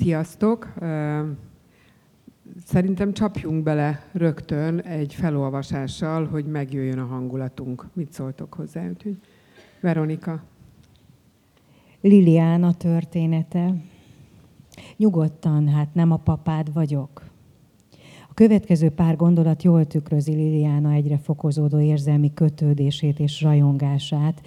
[0.00, 0.74] Sziasztok!
[2.64, 7.88] Szerintem csapjunk bele rögtön egy felolvasással, hogy megjöjjön a hangulatunk.
[7.92, 8.88] Mit szóltok hozzá?
[8.88, 9.16] Úgyhogy
[9.80, 10.42] Veronika.
[12.00, 13.74] Liliana története.
[14.96, 17.22] Nyugodtan, hát nem a papád vagyok.
[18.28, 24.42] A következő pár gondolat jól tükrözi Liliana egyre fokozódó érzelmi kötődését és rajongását,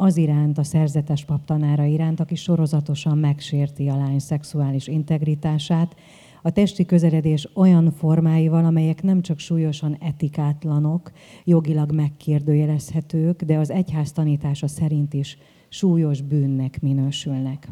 [0.00, 5.96] az iránt, a szerzetes paptanára iránt, aki sorozatosan megsérti a lány szexuális integritását,
[6.42, 11.12] a testi közeledés olyan formáival, amelyek nem csak súlyosan etikátlanok,
[11.44, 17.68] jogilag megkérdőjelezhetők, de az egyház tanítása szerint is súlyos bűnnek minősülnek.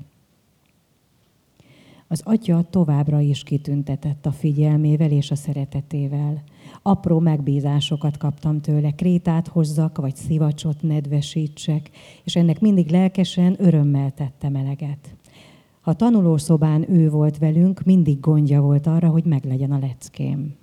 [2.09, 6.43] Az atya továbbra is kitüntetett a figyelmével és a szeretetével.
[6.89, 11.91] Apró megbízásokat kaptam tőle, krétát hozzak, vagy szivacsot nedvesítsek,
[12.25, 15.17] és ennek mindig lelkesen, örömmel tettem eleget.
[15.81, 20.55] Ha tanulószobán ő volt velünk, mindig gondja volt arra, hogy meglegyen a leckém.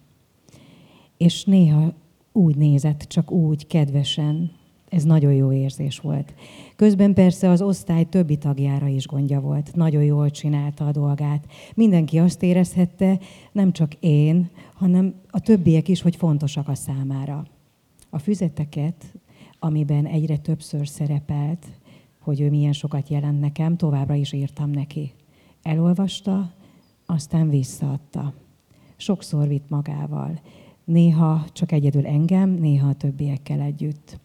[1.17, 1.93] És néha
[2.31, 4.51] úgy nézett, csak úgy, kedvesen.
[4.89, 6.33] Ez nagyon jó érzés volt.
[6.75, 9.75] Közben persze az osztály többi tagjára is gondja volt.
[9.75, 11.45] Nagyon jól csinálta a dolgát.
[11.75, 13.19] Mindenki azt érezhette,
[13.51, 14.49] nem csak én,
[14.83, 17.45] hanem a többiek is, hogy fontosak a számára.
[18.09, 19.13] A füzeteket,
[19.59, 21.67] amiben egyre többször szerepelt,
[22.19, 25.11] hogy ő milyen sokat jelent nekem, továbbra is írtam neki.
[25.61, 26.53] Elolvasta,
[27.05, 28.33] aztán visszaadta.
[28.95, 30.41] Sokszor vitt magával.
[30.83, 34.19] Néha csak egyedül engem, néha a többiekkel együtt.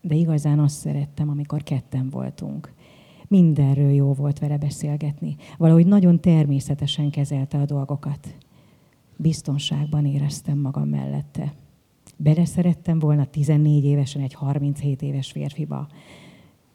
[0.00, 2.72] De igazán azt szerettem, amikor ketten voltunk.
[3.28, 5.36] Mindenről jó volt vele beszélgetni.
[5.58, 8.34] Valahogy nagyon természetesen kezelte a dolgokat.
[9.16, 11.52] Biztonságban éreztem magam mellette.
[12.16, 15.88] Beleszerettem volna 14 évesen egy 37 éves férfiba.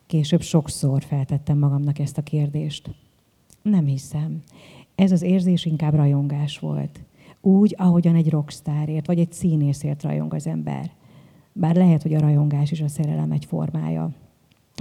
[0.06, 2.90] Később sokszor feltettem magamnak ezt a kérdést.
[3.62, 4.44] Nem hiszem.
[4.96, 7.00] Ez az érzés inkább rajongás volt.
[7.42, 10.92] Úgy, ahogyan egy rockstárért, vagy egy színészért rajong az ember.
[11.54, 14.12] Bár lehet, hogy a rajongás is a szerelem egy formája.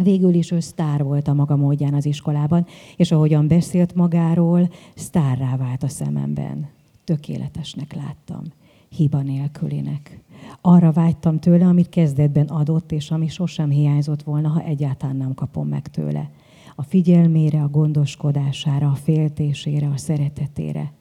[0.02, 2.66] Végül is ő sztár volt a maga módján az iskolában,
[2.96, 6.68] és ahogyan beszélt magáról, sztárrá vált a szememben.
[7.08, 8.42] Tökéletesnek láttam,
[8.88, 10.20] hiba nélkülinek.
[10.60, 15.68] Arra vágytam tőle, amit kezdetben adott, és ami sosem hiányzott volna, ha egyáltalán nem kapom
[15.68, 16.30] meg tőle
[16.74, 20.92] a figyelmére, a gondoskodására, a féltésére, a szeretetére,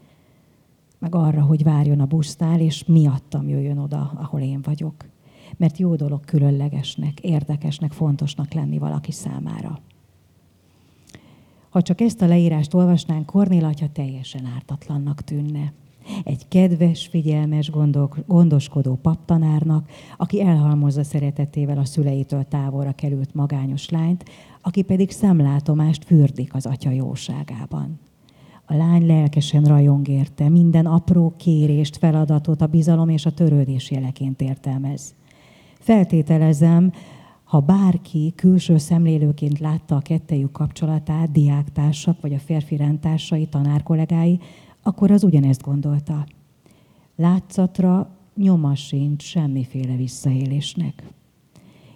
[0.99, 5.05] meg arra, hogy várjon a busznál, és miattam jöjjön oda, ahol én vagyok.
[5.57, 9.79] Mert jó dolog különlegesnek, érdekesnek, fontosnak lenni valaki számára.
[11.69, 15.73] Ha csak ezt a leírást olvasnánk, Kornél atya teljesen ártatlannak tűnne
[16.23, 17.71] egy kedves, figyelmes,
[18.25, 24.25] gondoskodó paptanárnak, aki elhalmozza szeretetével a szüleitől távolra került magányos lányt,
[24.61, 27.99] aki pedig szemlátomást fürdik az atya jóságában.
[28.65, 34.41] A lány lelkesen rajong érte, minden apró kérést, feladatot a bizalom és a törődés jeleként
[34.41, 35.15] értelmez.
[35.79, 36.91] Feltételezem,
[37.43, 44.39] ha bárki külső szemlélőként látta a kettejük kapcsolatát, diáktársak vagy a férfi rendtársai, tanárkollégái,
[44.87, 46.25] akkor az ugyanezt gondolta.
[47.15, 51.03] Látszatra nyoma sincs semmiféle visszaélésnek.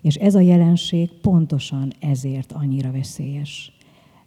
[0.01, 3.71] És ez a jelenség pontosan ezért annyira veszélyes.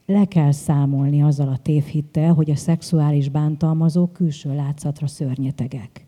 [0.07, 6.07] Le kell számolni azzal a tévhittel, hogy a szexuális bántalmazók külső látszatra szörnyetegek.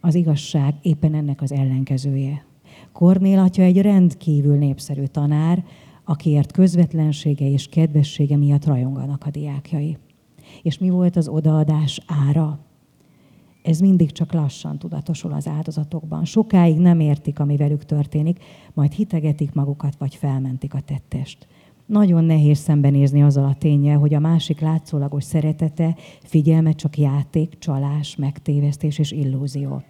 [0.00, 2.44] Az igazság éppen ennek az ellenkezője.
[2.92, 5.64] Kornél atya egy rendkívül népszerű tanár,
[6.04, 9.96] akiért közvetlensége és kedvessége miatt rajonganak a diákjai.
[10.64, 12.58] És mi volt az odaadás ára?
[13.62, 16.24] Ez mindig csak lassan tudatosul az áldozatokban.
[16.24, 21.46] Sokáig nem értik, ami velük történik, majd hitegetik magukat, vagy felmentik a tettest.
[21.86, 28.16] Nagyon nehéz szembenézni azzal a tényel, hogy a másik látszólagos szeretete, figyelme csak játék, csalás,
[28.16, 29.82] megtévesztés és illúzió.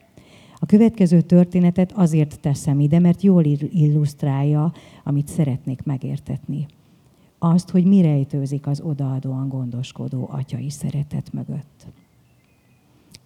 [0.59, 4.73] A következő történetet azért teszem ide, mert jól illusztrálja,
[5.05, 6.67] amit szeretnék megértetni
[7.45, 11.87] azt, hogy mi rejtőzik az odaadóan gondoskodó atyai szeretet mögött.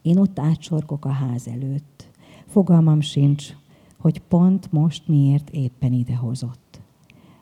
[0.03, 2.09] Én ott átsorgok a ház előtt.
[2.47, 3.56] Fogalmam sincs,
[3.97, 6.81] hogy pont most miért éppen ide hozott.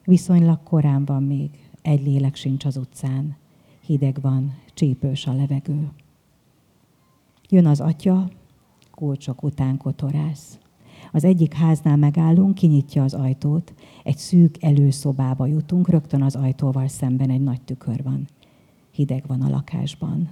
[0.04, 1.50] Viszonylag korán van még,
[1.82, 3.36] egy lélek sincs az utcán.
[3.80, 5.90] Hideg van, csípős a levegő.
[7.48, 8.30] Jön az atya,
[8.90, 10.58] kulcsok után kotorász.
[11.12, 17.30] Az egyik háznál megállunk, kinyitja az ajtót, egy szűk előszobába jutunk, rögtön az ajtóval szemben
[17.30, 18.26] egy nagy tükör van.
[18.90, 20.30] Hideg van a lakásban.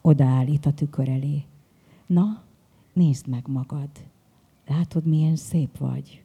[0.00, 1.44] Odaállít a tükör elé.
[2.06, 2.42] Na,
[2.92, 3.90] nézd meg magad.
[4.66, 6.24] Látod, milyen szép vagy.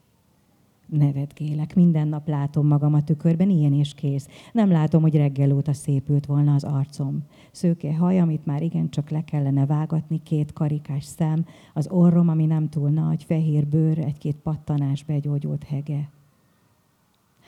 [0.88, 4.28] Nevetgélek, minden nap látom magam a tükörben, ilyen és kész.
[4.52, 7.22] Nem látom, hogy reggel óta szépült volna az arcom.
[7.50, 12.68] Szőke haj, amit már igencsak le kellene vágatni, két karikás szem, az orrom, ami nem
[12.68, 16.10] túl nagy, fehér bőr, egy-két pattanás begyógyult hege.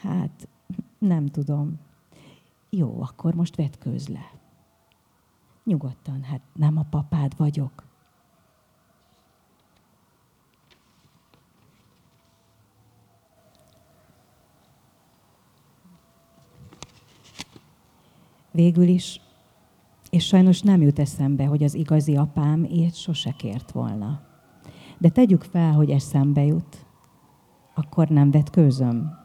[0.01, 0.49] Hát,
[0.99, 1.79] nem tudom.
[2.71, 4.33] Jó, akkor most vetkőz le.
[5.65, 7.90] Nyugodtan, hát nem a papád vagyok.
[18.53, 19.21] Végül is,
[20.11, 24.21] és sajnos nem jut eszembe, hogy az igazi apám ilyet sose kért volna.
[24.99, 26.87] De tegyük fel, hogy eszembe jut,
[27.75, 29.19] akkor nem vetkőzöm.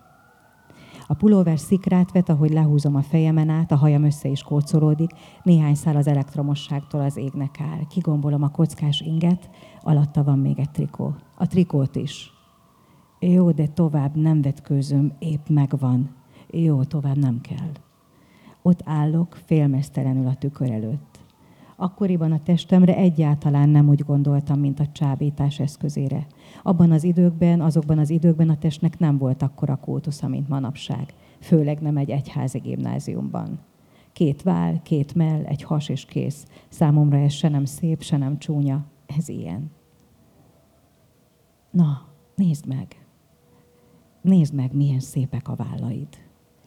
[1.07, 5.11] A pulóver szikrát vet, ahogy lehúzom a fejemen át, a hajam össze is kócolódik,
[5.43, 7.87] néhány szál az elektromosságtól az égnek áll.
[7.89, 9.49] Kigombolom a kockás inget,
[9.81, 11.15] alatta van még egy trikó.
[11.37, 12.31] A trikót is.
[13.19, 16.15] Jó, de tovább nem vetkőzöm, épp megvan.
[16.49, 17.71] Jó, tovább nem kell.
[18.67, 21.19] Ott állok, félmeztelenül a tükör előtt.
[21.75, 26.27] Akkoriban a testemre egyáltalán nem úgy gondoltam, mint a csábítás eszközére.
[26.63, 31.13] Abban az időkben, azokban az időkben a testnek nem volt akkora kótusza, mint manapság.
[31.39, 33.59] Főleg nem egy egyházi gimnáziumban.
[34.13, 36.45] Két vál, két mell, egy has és kész.
[36.69, 38.85] Számomra ez se nem szép, se nem csúnya.
[39.17, 39.71] Ez ilyen.
[41.71, 43.05] Na, nézd meg.
[44.21, 46.07] Nézd meg, milyen szépek a vállaid.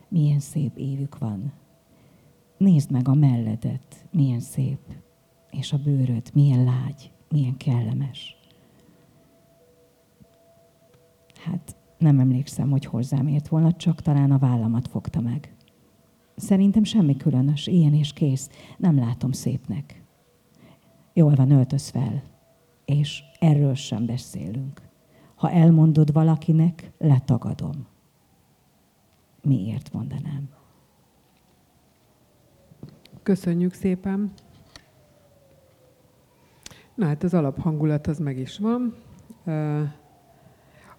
[0.09, 1.53] Milyen szép évük van.
[2.59, 4.81] Nézd meg a melledet, milyen szép,
[5.51, 8.37] és a bőröd, milyen lágy, milyen kellemes.
[11.45, 15.57] Hát nem emlékszem, hogy hozzám ért volna, csak talán a vállamat fogta meg.
[16.37, 18.51] Szerintem semmi különös, ilyen és kész.
[18.77, 20.03] Nem látom szépnek.
[21.13, 22.23] Jól van, öltöz fel.
[22.85, 24.89] És erről sem beszélünk.
[25.35, 27.87] Ha elmondod valakinek, letagadom.
[29.43, 30.58] Miért mondanám?
[33.29, 34.33] Köszönjük szépen.
[36.95, 38.95] Na hát az alaphangulat az meg is van.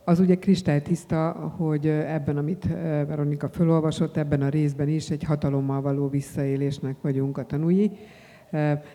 [0.03, 2.67] Az ugye kristálytiszta, hogy ebben, amit
[3.07, 7.91] Veronika felolvasott, ebben a részben is egy hatalommal való visszaélésnek vagyunk a tanúi.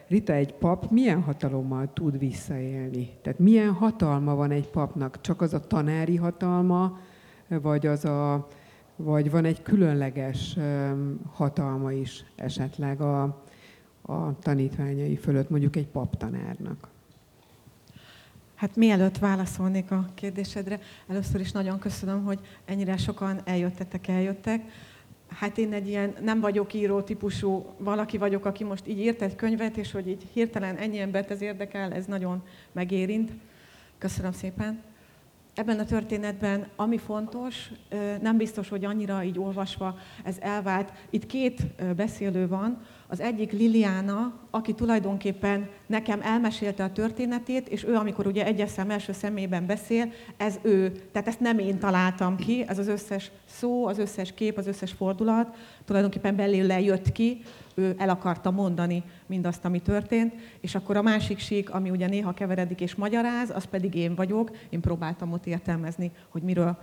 [0.08, 3.10] Rita, egy pap milyen hatalommal tud visszaélni?
[3.22, 5.20] Tehát milyen hatalma van egy papnak?
[5.20, 6.98] Csak az a tanári hatalma,
[7.48, 8.46] vagy az a,
[8.96, 10.56] vagy van egy különleges
[11.32, 13.22] hatalma is esetleg a,
[14.02, 16.88] a tanítványai fölött, mondjuk egy paptanárnak?
[18.54, 24.62] Hát mielőtt válaszolnék a kérdésedre, először is nagyon köszönöm, hogy ennyire sokan eljöttetek, eljöttek.
[25.28, 29.36] Hát én egy ilyen nem vagyok író típusú valaki vagyok, aki most így írt egy
[29.36, 32.42] könyvet, és hogy így hirtelen ennyi embert ez érdekel, ez nagyon
[32.72, 33.32] megérint.
[33.98, 34.82] Köszönöm szépen
[35.54, 37.70] ebben a történetben, ami fontos,
[38.20, 40.92] nem biztos, hogy annyira így olvasva ez elvált.
[41.10, 41.62] Itt két
[41.96, 42.80] beszélő van.
[43.06, 48.90] Az egyik Liliana, aki tulajdonképpen nekem elmesélte a történetét, és ő, amikor ugye egyes szem
[48.90, 50.92] első szemében beszél, ez ő.
[51.12, 54.92] Tehát ezt nem én találtam ki, ez az összes szó, az összes kép, az összes
[54.92, 57.40] fordulat tulajdonképpen belőle jött ki,
[57.74, 62.32] ő el akarta mondani mindazt, ami történt, és akkor a másik sík, ami ugye néha
[62.32, 64.50] keveredik és magyaráz, az pedig én vagyok.
[64.70, 66.78] Én próbáltam ott értelmezni, hogy miről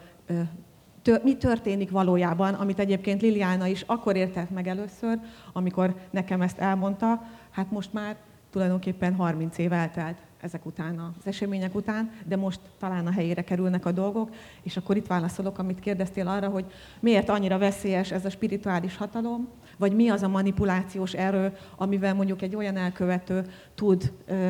[1.24, 5.20] mi történik valójában, amit egyébként Liliana is akkor értett meg először,
[5.54, 8.16] amikor nekem ezt elmondta, hát most már
[8.50, 13.86] tulajdonképpen 30 év eltelt ezek után, az események után, de most talán a helyére kerülnek
[13.86, 14.30] a dolgok,
[14.62, 16.66] és akkor itt válaszolok, amit kérdeztél arra, hogy
[17.00, 22.42] miért annyira veszélyes ez a spirituális hatalom, vagy mi az a manipulációs erő, amivel mondjuk
[22.42, 24.50] egy olyan elkövető tud ö,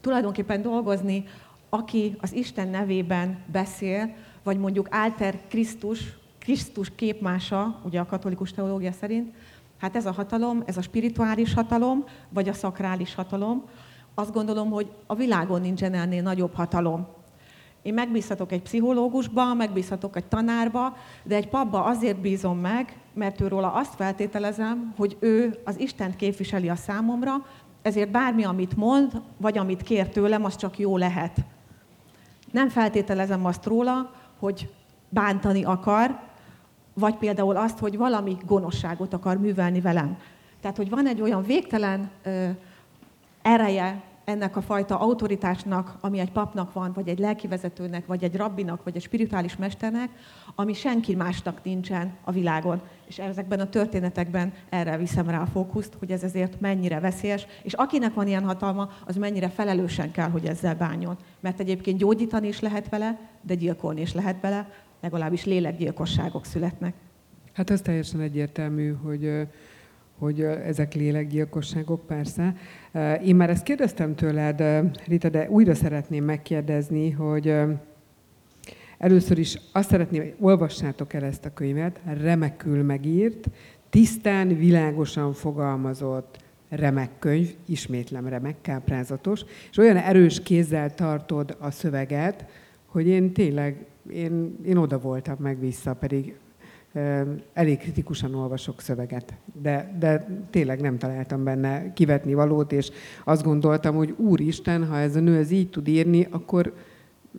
[0.00, 1.24] tulajdonképpen dolgozni,
[1.68, 8.92] aki az Isten nevében beszél, vagy mondjuk Alter Krisztus, Krisztus képmása, ugye a katolikus teológia
[8.92, 9.34] szerint,
[9.78, 13.64] hát ez a hatalom, ez a spirituális hatalom, vagy a szakrális hatalom,
[14.14, 17.06] azt gondolom, hogy a világon nincsen ennél nagyobb hatalom.
[17.82, 23.72] Én megbízhatok egy pszichológusba, megbízhatok egy tanárba, de egy papba azért bízom meg, mert őróla
[23.72, 27.46] azt feltételezem, hogy ő az Istent képviseli a számomra,
[27.82, 31.36] ezért bármi, amit mond, vagy amit kér tőlem, az csak jó lehet.
[32.50, 34.72] Nem feltételezem azt róla, hogy
[35.08, 36.18] bántani akar,
[36.94, 40.16] vagy például azt, hogy valami gonoszságot akar művelni velem.
[40.60, 42.10] Tehát, hogy van egy olyan végtelen
[43.42, 48.84] ereje ennek a fajta autoritásnak, ami egy papnak van, vagy egy lelkivezetőnek, vagy egy rabbinak,
[48.84, 50.10] vagy egy spirituális mesternek,
[50.54, 52.80] ami senki másnak nincsen a világon.
[53.06, 57.72] És ezekben a történetekben erre viszem rá a fókuszt, hogy ez ezért mennyire veszélyes, és
[57.72, 61.16] akinek van ilyen hatalma, az mennyire felelősen kell, hogy ezzel bánjon.
[61.40, 64.70] Mert egyébként gyógyítani is lehet vele, de gyilkolni is lehet vele,
[65.00, 66.94] legalábbis lélekgyilkosságok születnek.
[67.52, 69.46] Hát az teljesen egyértelmű, hogy
[70.20, 72.54] hogy ezek lélekgyilkosságok, persze.
[73.24, 74.62] Én már ezt kérdeztem tőled,
[75.06, 77.54] Rita, de újra szeretném megkérdezni, hogy
[78.98, 83.50] először is azt szeretném, hogy olvassátok el ezt a könyvet, remekül megírt,
[83.90, 92.44] tisztán, világosan fogalmazott, remek könyv, ismétlem remek, káprázatos, és olyan erős kézzel tartod a szöveget,
[92.86, 96.34] hogy én tényleg, én, én oda voltam meg vissza, pedig
[97.52, 102.90] elég kritikusan olvasok szöveget, de, de tényleg nem találtam benne kivetni valót, és
[103.24, 106.74] azt gondoltam, hogy úristen, ha ez a nő ez így tud írni, akkor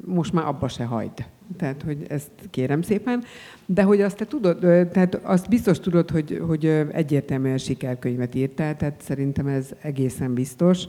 [0.05, 1.25] most már abba se hagyd.
[1.57, 3.23] Tehát, hogy ezt kérem szépen.
[3.65, 9.01] De hogy azt te tudod, tehát azt biztos tudod, hogy, hogy egyértelműen sikerkönyvet írtál, tehát
[9.01, 10.83] szerintem ez egészen biztos.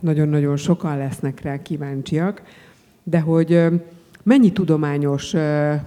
[0.00, 2.42] Nagyon-nagyon sokan lesznek rá kíváncsiak,
[3.02, 3.64] de hogy
[4.24, 5.34] Mennyi tudományos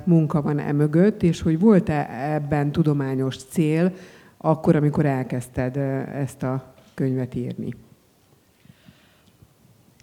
[0.03, 3.94] munka van e mögött, és hogy volt-e ebben tudományos cél
[4.38, 5.77] akkor, amikor elkezdted
[6.13, 7.74] ezt a könyvet írni?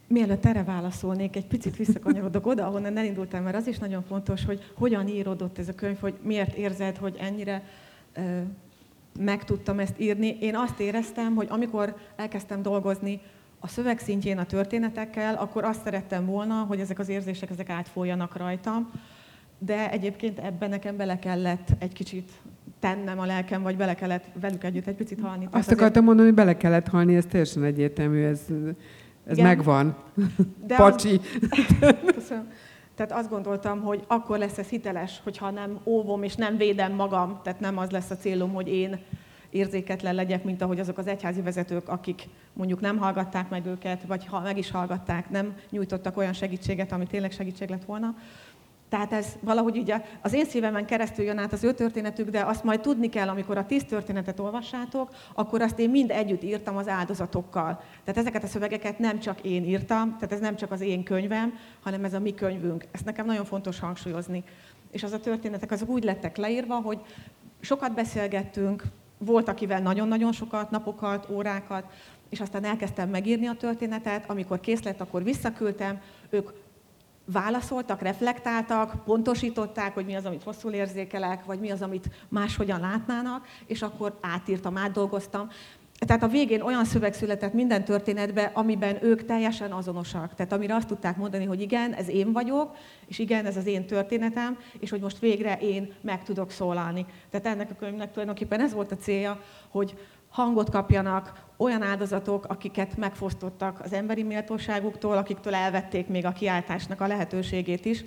[0.09, 4.73] Mielőtt erre válaszolnék, egy picit visszakanyarodok oda, ahonnan elindultam, mert az is nagyon fontos, hogy
[4.75, 7.63] hogyan íródott ez a könyv, hogy miért érzed, hogy ennyire
[9.21, 10.37] meg tudtam ezt írni.
[10.41, 13.21] Én azt éreztem, hogy amikor elkezdtem dolgozni
[13.65, 18.37] a szöveg szintjén a történetekkel, akkor azt szerettem volna, hogy ezek az érzések ezek átfolyanak
[18.37, 18.91] rajtam,
[19.59, 22.31] de egyébként ebben nekem bele kellett egy kicsit
[22.81, 25.49] tennem a lelkem, vagy bele kellett velük együtt egy picit halni.
[25.51, 26.05] Azt akartam azért...
[26.05, 28.41] mondani, hogy bele kellett halni, ez teljesen egyértelmű, ez,
[29.27, 29.97] ez megvan.
[30.67, 31.21] De Pacsi.
[31.81, 31.95] Az...
[32.15, 32.49] Köszönöm.
[32.95, 37.41] Tehát azt gondoltam, hogy akkor lesz ez hiteles, hogyha nem óvom és nem védem magam,
[37.43, 38.99] tehát nem az lesz a célom, hogy én
[39.55, 44.27] érzéketlen legyek, mint ahogy azok az egyházi vezetők, akik mondjuk nem hallgatták meg őket, vagy
[44.27, 48.15] ha meg is hallgatták, nem nyújtottak olyan segítséget, ami tényleg segítség lett volna.
[48.89, 52.65] Tehát ez valahogy ugye az én szívemen keresztül jön át az ő történetük, de azt
[52.65, 56.89] majd tudni kell, amikor a tíz történetet olvassátok, akkor azt én mind együtt írtam az
[56.89, 57.83] áldozatokkal.
[58.05, 61.55] Tehát ezeket a szövegeket nem csak én írtam, tehát ez nem csak az én könyvem,
[61.83, 62.85] hanem ez a mi könyvünk.
[62.91, 64.45] Ezt nekem nagyon fontos hangsúlyozni.
[64.91, 67.01] És az a történetek azok úgy lettek leírva, hogy
[67.61, 68.83] sokat beszélgettünk,
[69.25, 71.85] volt, akivel nagyon-nagyon sokat, napokat, órákat,
[72.29, 76.01] és aztán elkezdtem megírni a történetet, amikor kész lett, akkor visszaküldtem,
[76.31, 76.51] ők
[77.25, 83.47] válaszoltak, reflektáltak, pontosították, hogy mi az, amit hosszul érzékelek, vagy mi az, amit máshogyan látnának,
[83.67, 85.49] és akkor átírtam, átdolgoztam.
[85.99, 90.35] Tehát a végén olyan szöveg született minden történetben, amiben ők teljesen azonosak.
[90.35, 93.87] Tehát amire azt tudták mondani, hogy igen, ez én vagyok, és igen, ez az én
[93.87, 97.07] történetem, és hogy most végre én meg tudok szólalni.
[97.31, 99.95] Tehát ennek a könyvnek tulajdonképpen ez volt a célja, hogy
[100.29, 107.07] hangot kapjanak olyan áldozatok, akiket megfosztottak az emberi méltóságuktól, akiktől elvették még a kiáltásnak a
[107.07, 108.05] lehetőségét is,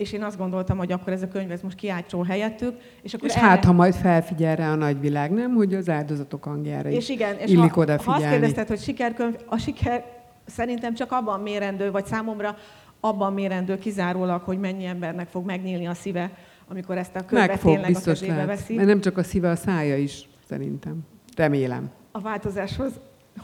[0.00, 2.80] és én azt gondoltam, hogy akkor ez a könyv ez most kiáltsó helyettük.
[3.02, 3.46] És, akkor és erre...
[3.46, 7.50] hát, ha majd felfigyel rá a nagyvilág, nem, hogy az áldozatok hangjára és igen, és
[7.50, 8.22] illik ha, odafigyelni.
[8.22, 10.04] Ha azt kérdezted, hogy sikerkönyv, a siker
[10.46, 12.56] szerintem csak abban mérendő, vagy számomra
[13.00, 16.30] abban mérendő kizárólag, hogy mennyi embernek fog megnyílni a szíve,
[16.68, 18.74] amikor ezt a könyvet Meg fog, tényleg biztos a kezébe veszi.
[18.74, 20.98] Mert nem csak a szíve, a szája is, szerintem.
[21.36, 21.90] Remélem.
[22.12, 22.92] A változáshoz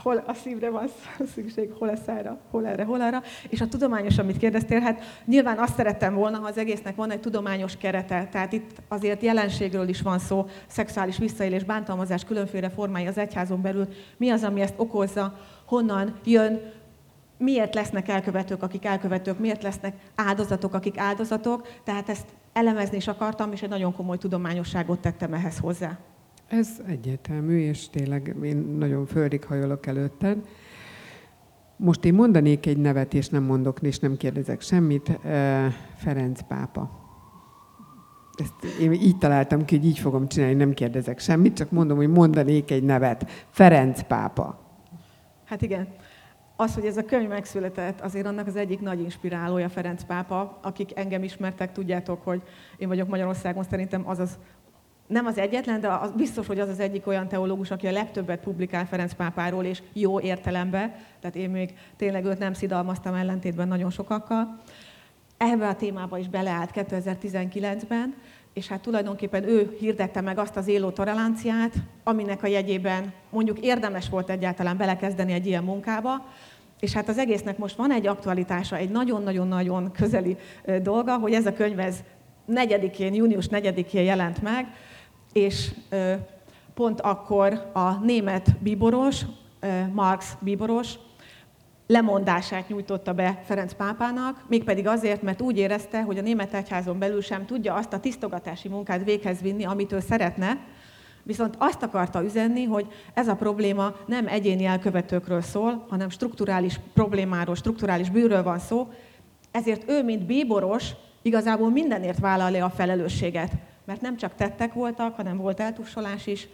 [0.02, 0.88] hol a szívre van
[1.34, 3.22] szükség, hol a szára, hol erre, hol arra.
[3.48, 7.20] És a tudományos, amit kérdeztél, hát nyilván azt szerettem volna, ha az egésznek van egy
[7.20, 8.28] tudományos kerete.
[8.30, 13.88] Tehát itt azért jelenségről is van szó, szexuális visszaélés, bántalmazás, különféle formái az egyházon belül.
[14.16, 16.72] Mi az, ami ezt okozza, honnan jön,
[17.38, 21.68] miért lesznek elkövetők, akik elkövetők, miért lesznek áldozatok, akik áldozatok.
[21.84, 25.98] Tehát ezt elemezni is akartam, és egy nagyon komoly tudományosságot tettem ehhez hozzá.
[26.48, 30.48] Ez egyértelmű, és tényleg én nagyon földig hajolok előtted.
[31.76, 35.18] Most én mondanék egy nevet, és nem mondok, és nem kérdezek semmit.
[35.96, 37.04] Ferenc pápa.
[38.36, 42.08] Ezt én így találtam ki, hogy így fogom csinálni, nem kérdezek semmit, csak mondom, hogy
[42.08, 43.30] mondanék egy nevet.
[43.50, 44.58] Ferenc pápa.
[45.44, 45.88] Hát igen.
[46.56, 50.58] Az, hogy ez a könyv megszületett, azért annak az egyik nagy inspirálója Ferenc pápa.
[50.62, 52.42] Akik engem ismertek, tudjátok, hogy
[52.76, 54.38] én vagyok Magyarországon szerintem az az
[55.06, 58.40] nem az egyetlen, de az biztos, hogy az az egyik olyan teológus, aki a legtöbbet
[58.40, 63.90] publikál Ferenc pápáról, és jó értelemben, tehát én még tényleg őt nem szidalmaztam ellentétben nagyon
[63.90, 64.58] sokakkal.
[65.36, 68.14] Ebbe a témába is beleállt 2019-ben,
[68.52, 74.08] és hát tulajdonképpen ő hirdette meg azt az éló toleranciát, aminek a jegyében mondjuk érdemes
[74.08, 76.26] volt egyáltalán belekezdeni egy ilyen munkába,
[76.80, 80.36] és hát az egésznek most van egy aktualitása, egy nagyon-nagyon-nagyon közeli
[80.82, 81.96] dolga, hogy ez a könyv ez
[82.48, 84.66] 4-én, június 4-én jelent meg,
[85.36, 85.70] és
[86.74, 89.22] pont akkor a német bíboros,
[89.92, 90.94] Marx bíboros,
[91.86, 97.20] lemondását nyújtotta be Ferenc pápának, mégpedig azért, mert úgy érezte, hogy a német egyházon belül
[97.20, 100.58] sem tudja azt a tisztogatási munkát véghez vinni, amit ő szeretne,
[101.22, 107.54] viszont azt akarta üzenni, hogy ez a probléma nem egyéni elkövetőkről szól, hanem strukturális problémáról,
[107.54, 108.88] strukturális bűről van szó,
[109.50, 110.90] ezért ő, mint bíboros,
[111.22, 113.52] igazából mindenért vállalja a felelősséget.
[113.86, 116.48] Mert nem csak tettek voltak, hanem volt eltussolás is,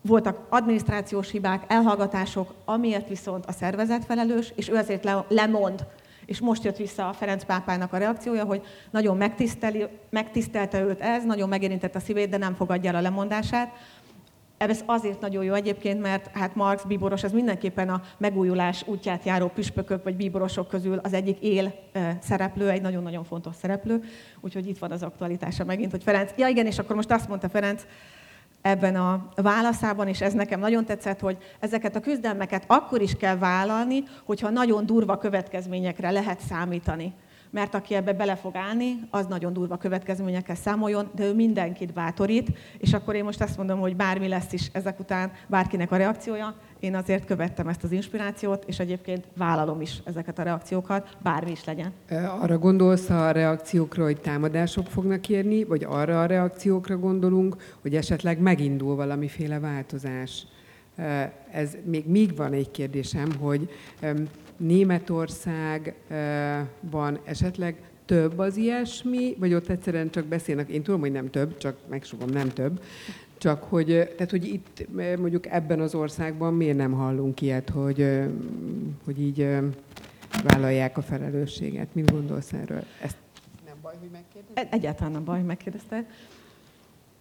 [0.00, 5.86] voltak adminisztrációs hibák, elhallgatások, amiért viszont a szervezet felelős, és ő ezért le, lemond.
[6.26, 9.16] És most jött vissza a Ferenc pápának a reakciója, hogy nagyon
[10.10, 13.72] megtisztelte őt ez, nagyon megérintette a szívét, de nem fogadja el a lemondását.
[14.58, 19.48] Ez azért nagyon jó egyébként, mert hát Marx bíboros az mindenképpen a megújulás útját járó
[19.48, 21.74] püspökök vagy bíborosok közül az egyik él
[22.20, 24.02] szereplő, egy nagyon-nagyon fontos szereplő.
[24.40, 27.48] Úgyhogy itt van az aktualitása megint, hogy Ferenc, ja igen, és akkor most azt mondta
[27.48, 27.86] Ferenc,
[28.62, 33.36] ebben a válaszában, és ez nekem nagyon tetszett, hogy ezeket a küzdelmeket akkor is kell
[33.36, 37.14] vállalni, hogyha nagyon durva következményekre lehet számítani.
[37.50, 42.58] Mert aki ebbe bele fog állni, az nagyon durva következményekkel számoljon, de ő mindenkit bátorít,
[42.78, 46.54] és akkor én most azt mondom, hogy bármi lesz is ezek után bárkinek a reakciója,
[46.80, 51.64] én azért követtem ezt az inspirációt, és egyébként vállalom is ezeket a reakciókat, bármi is
[51.64, 51.92] legyen.
[52.40, 58.40] Arra gondolsz a reakciókra, hogy támadások fognak érni, vagy arra a reakciókra gondolunk, hogy esetleg
[58.40, 60.46] megindul valamiféle változás?
[61.50, 63.68] Ez még még van egy kérdésem, hogy
[64.56, 71.58] Németországban esetleg több az ilyesmi, vagy ott egyszerűen csak beszélnek, én tudom, hogy nem több,
[71.58, 72.80] csak megsugom, nem több,
[73.38, 78.08] csak hogy, tehát, hogy itt mondjuk ebben az országban miért nem hallunk ilyet, hogy,
[79.04, 79.48] hogy így
[80.42, 81.94] vállalják a felelősséget.
[81.94, 82.84] Mit gondolsz erről?
[83.02, 83.16] Ezt
[83.66, 84.68] nem baj, hogy megkérdezted?
[84.70, 86.06] Egyáltalán nem baj, hogy megkérdezted.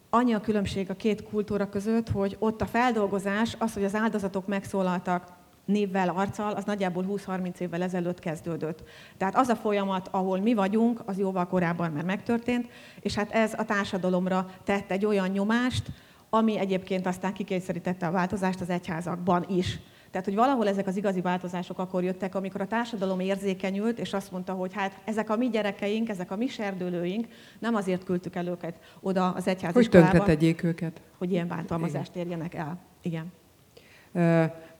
[0.10, 4.48] Annyi a különbség a két kultúra között, hogy ott a feldolgozás, az, hogy az áldozatok
[4.48, 5.28] megszólaltak
[5.66, 8.84] névvel, arccal, az nagyjából 20-30 évvel ezelőtt kezdődött.
[9.18, 12.68] Tehát az a folyamat, ahol mi vagyunk, az jóval korábban már megtörtént,
[13.00, 15.92] és hát ez a társadalomra tett egy olyan nyomást,
[16.29, 19.79] ami egyébként aztán kikényszerítette a változást az egyházakban is.
[20.18, 24.32] Tehát, hogy valahol ezek az igazi változások akkor jöttek, amikor a társadalom érzékenyült, és azt
[24.32, 27.27] mondta, hogy hát ezek a mi gyerekeink, ezek a mi serdülőink,
[27.60, 31.01] nem azért küldtük el őket oda az egyház Hogy tönkre tegyék őket.
[31.18, 32.80] Hogy ilyen bántalmazást érjenek el.
[33.01, 33.32] Igen.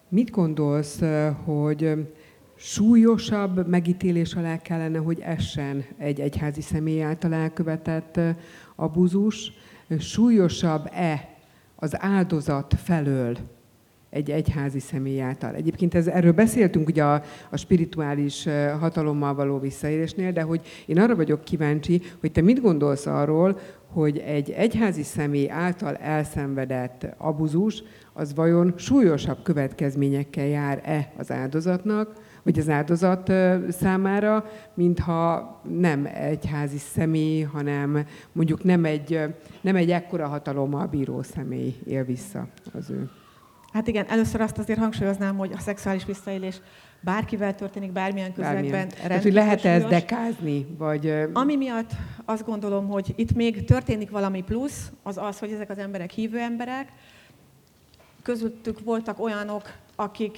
[0.10, 1.02] Mit gondolsz,
[1.44, 2.08] hogy
[2.56, 8.20] súlyosabb megítélés alá kellene, hogy essen egy egyházi személy által elkövetett
[8.76, 9.52] abuzus?
[10.00, 11.30] Súlyosabb-e
[11.76, 13.38] az áldozat felől
[14.18, 15.56] egy egyházi személy által.
[15.56, 18.48] Egyébként ez, erről beszéltünk ugye a, a spirituális
[18.80, 23.60] hatalommal való visszaélésnél, de hogy én arra vagyok kíváncsi, hogy te mit gondolsz arról,
[23.94, 32.60] hogy egy egyházi személy által elszenvedett abuzus, az vajon súlyosabb következményekkel jár-e az áldozatnak, vagy
[32.60, 33.32] az áldozat
[33.70, 39.20] számára, mintha nem egyházi személy, hanem mondjuk nem egy,
[39.62, 43.10] nem egy ekkora hatalommal bíró személy él vissza az ő.
[43.78, 46.62] Hát igen, először azt azért hangsúlyoznám, hogy a szexuális visszaélés
[47.00, 48.88] bárkivel történik, bármilyen közegben.
[48.90, 50.66] Tehát, hogy lehet -e ezt dekázni?
[50.78, 51.14] Vagy...
[51.34, 51.92] Ami miatt
[52.26, 56.40] azt gondolom, hogy itt még történik valami plusz, az az, hogy ezek az emberek hívő
[56.40, 56.92] emberek,
[58.24, 60.38] közöttük voltak olyanok, akik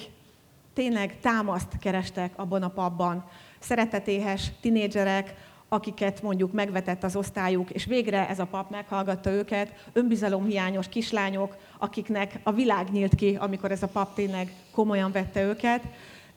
[0.74, 3.24] tényleg támaszt kerestek abban a papban.
[3.58, 5.34] Szeretetéhes tinédzserek,
[5.72, 12.40] akiket mondjuk megvetett az osztályuk, és végre ez a pap meghallgatta őket, önbizalomhiányos kislányok, akiknek
[12.42, 15.82] a világ nyílt ki, amikor ez a pap tényleg komolyan vette őket,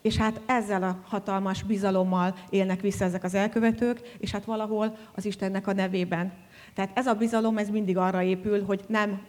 [0.01, 5.25] és hát ezzel a hatalmas bizalommal élnek vissza ezek az elkövetők, és hát valahol az
[5.25, 6.33] Istennek a nevében.
[6.73, 9.21] Tehát ez a bizalom, ez mindig arra épül, hogy nem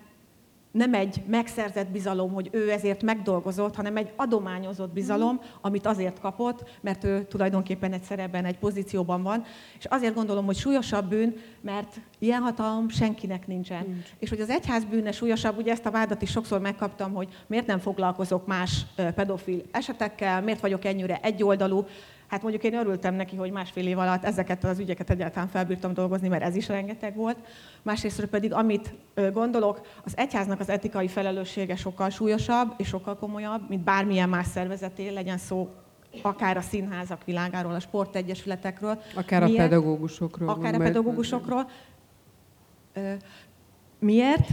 [0.74, 6.78] nem egy megszerzett bizalom, hogy ő ezért megdolgozott, hanem egy adományozott bizalom, amit azért kapott,
[6.80, 9.44] mert ő tulajdonképpen egy szerepben, egy pozícióban van.
[9.78, 13.84] És azért gondolom, hogy súlyosabb bűn, mert ilyen hatalom senkinek nincsen.
[13.86, 14.08] Nincs.
[14.18, 17.66] És hogy az egyház bűne súlyosabb, ugye ezt a vádat is sokszor megkaptam, hogy miért
[17.66, 21.86] nem foglalkozok más pedofil esetekkel, miért vagyok ennyire egyoldalú.
[22.26, 26.28] Hát mondjuk én örültem neki, hogy másfél év alatt ezeket az ügyeket egyáltalán felbírtam dolgozni,
[26.28, 27.38] mert ez is rengeteg volt.
[27.82, 28.94] Másrészt pedig, amit
[29.32, 35.08] gondolok, az egyháznak az etikai felelőssége sokkal súlyosabb és sokkal komolyabb, mint bármilyen más szervezeté,
[35.08, 35.70] legyen szó
[36.22, 39.02] akár a színházak világáról, a sportegyesületekről.
[39.14, 39.58] Akár Miért?
[39.58, 40.48] a pedagógusokról.
[40.48, 41.68] Akár a pedagógusokról.
[43.98, 44.48] Miért?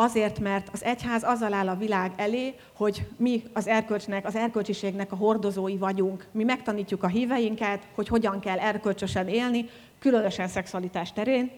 [0.00, 5.12] Azért, mert az egyház azzal áll a világ elé, hogy mi az erkölcsnek, az erkölcsiségnek
[5.12, 6.26] a hordozói vagyunk.
[6.32, 11.50] Mi megtanítjuk a híveinket, hogy hogyan kell erkölcsösen élni, különösen szexualitás terén.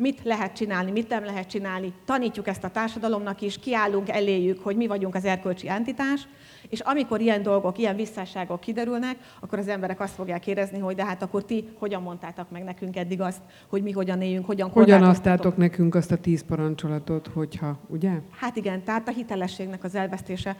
[0.00, 4.76] Mit lehet csinálni, mit nem lehet csinálni, tanítjuk ezt a társadalomnak is, kiállunk eléjük, hogy
[4.76, 6.28] mi vagyunk az erkölcsi entitás,
[6.68, 11.04] és amikor ilyen dolgok, ilyen visszásságok kiderülnek, akkor az emberek azt fogják érezni, hogy de
[11.04, 15.02] hát akkor ti hogyan mondtátok meg nekünk eddig azt, hogy mi hogyan éljünk, hogyan Hogyan
[15.02, 18.10] adtátok nekünk azt a tíz parancsolatot, hogyha, ugye?
[18.30, 20.56] Hát igen, tehát a hitelességnek az elvesztése,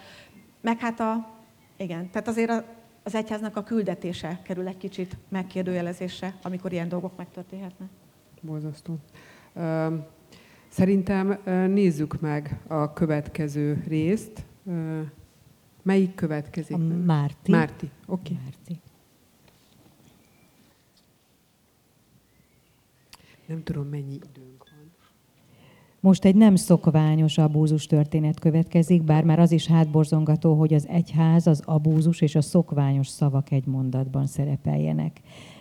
[0.61, 1.29] meg hát a,
[1.77, 2.65] igen, tehát azért a,
[3.03, 7.89] az egyháznak a küldetése kerül egy kicsit megkérdőjelezésre, amikor ilyen dolgok megtörténhetnek.
[8.41, 8.99] Borzasztó.
[10.69, 11.39] Szerintem
[11.73, 14.45] nézzük meg a következő részt.
[15.83, 16.77] Melyik következik?
[16.77, 17.51] A Márti.
[17.51, 18.33] Márti, oké.
[18.33, 18.45] Okay.
[18.45, 18.81] Márti.
[23.47, 24.79] Nem tudom, mennyi időnk van.
[26.01, 31.47] Most egy nem szokványos abúzus történet következik, bár már az is hátborzongató, hogy az egyház,
[31.47, 35.21] az abúzus és a szokványos szavak egy mondatban szerepeljenek.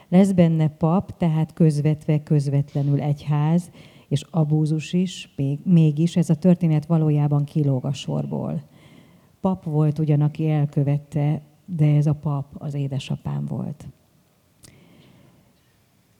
[0.09, 3.71] Lesz benne pap, tehát közvetve, közvetlenül egyház,
[4.07, 8.63] és abúzus is, még, mégis ez a történet valójában kilóg a sorból.
[9.41, 13.87] Pap volt ugyan, aki elkövette, de ez a pap az édesapám volt.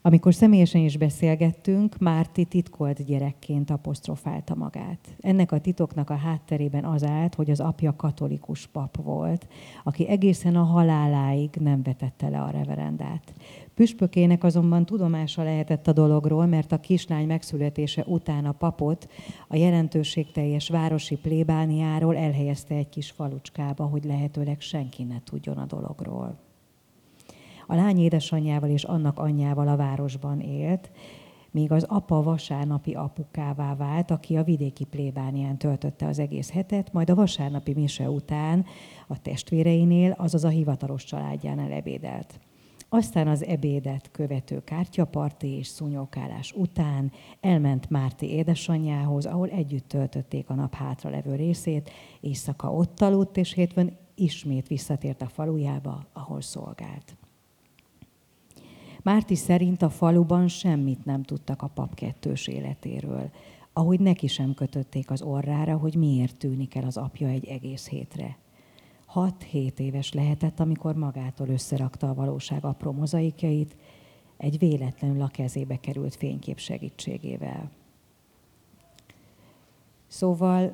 [0.01, 5.15] Amikor személyesen is beszélgettünk, Márti titkolt gyerekként apostrofálta magát.
[5.19, 9.47] Ennek a titoknak a hátterében az állt, hogy az apja katolikus pap volt,
[9.83, 13.33] aki egészen a haláláig nem vetette le a reverendát.
[13.73, 19.09] Püspökének azonban tudomása lehetett a dologról, mert a kislány megszületése után a papot
[19.47, 26.48] a jelentőségteljes városi plébániáról elhelyezte egy kis falucskába, hogy lehetőleg senki ne tudjon a dologról.
[27.71, 30.91] A lány édesanyjával és annak anyjával a városban élt,
[31.51, 37.09] míg az apa vasárnapi apukává vált, aki a vidéki plébánián töltötte az egész hetet, majd
[37.09, 38.65] a vasárnapi mise után
[39.07, 42.39] a testvéreinél, azaz a hivatalos családjánál ebédelt.
[42.89, 50.53] Aztán az ebédet követő kártyaparti és szúnyókálás után elment Márti édesanyjához, ahol együtt töltötték a
[50.53, 57.18] nap hátra levő részét, éjszaka ott aludt, és hétfőn ismét visszatért a falujába, ahol szolgált.
[59.03, 63.29] Márti szerint a faluban semmit nem tudtak a pap kettős életéről,
[63.73, 68.37] ahogy neki sem kötötték az orrára, hogy miért tűnik el az apja egy egész hétre.
[69.13, 73.75] 6-7 éves lehetett, amikor magától összerakta a valóság apró mozaikjait,
[74.37, 77.71] egy véletlenül a kezébe került fénykép segítségével.
[80.07, 80.73] Szóval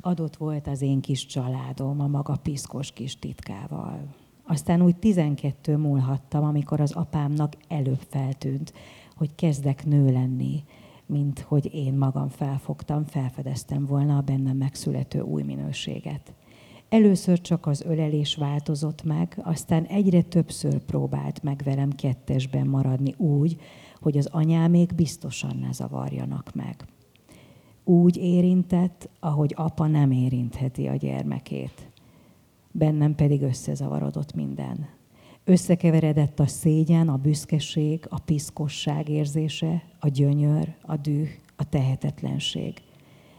[0.00, 4.14] adott volt az én kis családom a maga piszkos kis titkával.
[4.46, 8.72] Aztán úgy 12 múlhattam, amikor az apámnak előbb feltűnt,
[9.16, 10.64] hogy kezdek nő lenni,
[11.06, 16.34] mint hogy én magam felfogtam, felfedeztem volna a bennem megszülető új minőséget.
[16.88, 23.60] Először csak az ölelés változott meg, aztán egyre többször próbált meg velem kettesben maradni úgy,
[24.00, 26.84] hogy az anyámék biztosan ne zavarjanak meg.
[27.84, 31.91] Úgy érintett, ahogy apa nem érintheti a gyermekét.
[32.72, 34.88] Bennem pedig összezavarodott minden.
[35.44, 42.74] Összekeveredett a szégyen, a büszkeség, a piszkosság érzése, a gyönyör, a düh, a tehetetlenség.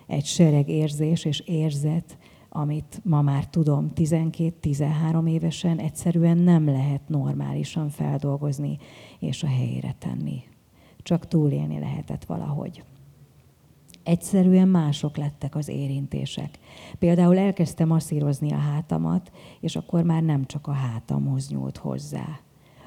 [0.07, 2.17] Egy sereg érzés és érzet,
[2.49, 8.77] amit ma már tudom 12-13 évesen egyszerűen nem lehet normálisan feldolgozni
[9.19, 10.43] és a helyére tenni.
[10.97, 12.83] Csak túlélni lehetett valahogy.
[14.03, 16.59] Egyszerűen mások lettek az érintések.
[16.99, 22.39] Például elkezdtem masszírozni a hátamat, és akkor már nem csak a hátamhoz nyúlt hozzá.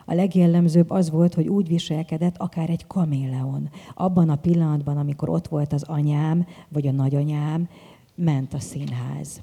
[0.05, 3.71] A legjellemzőbb az volt, hogy úgy viselkedett, akár egy kaméleon.
[3.95, 7.69] Abban a pillanatban, amikor ott volt az anyám, vagy a nagyanyám,
[8.15, 9.41] ment a színház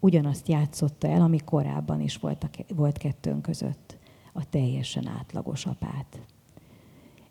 [0.00, 3.98] ugyanazt játszotta el, ami korábban is volt, a, volt kettőnk között,
[4.32, 6.20] a teljesen átlagos apát.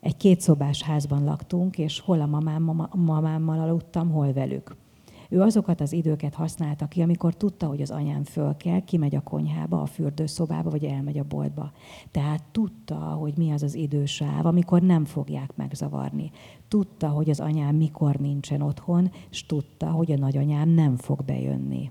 [0.00, 4.76] Egy kétszobás házban laktunk, és hol a mamám, mamámmal aludtam, hol velük.
[5.28, 9.20] Ő azokat az időket használta ki, amikor tudta, hogy az anyám föl kell, kimegy a
[9.20, 11.72] konyhába, a fürdőszobába, vagy elmegy a boltba.
[12.10, 16.30] Tehát tudta, hogy mi az az idősáv, amikor nem fogják megzavarni.
[16.68, 21.90] Tudta, hogy az anyám mikor nincsen otthon, és tudta, hogy a nagyanyám nem fog bejönni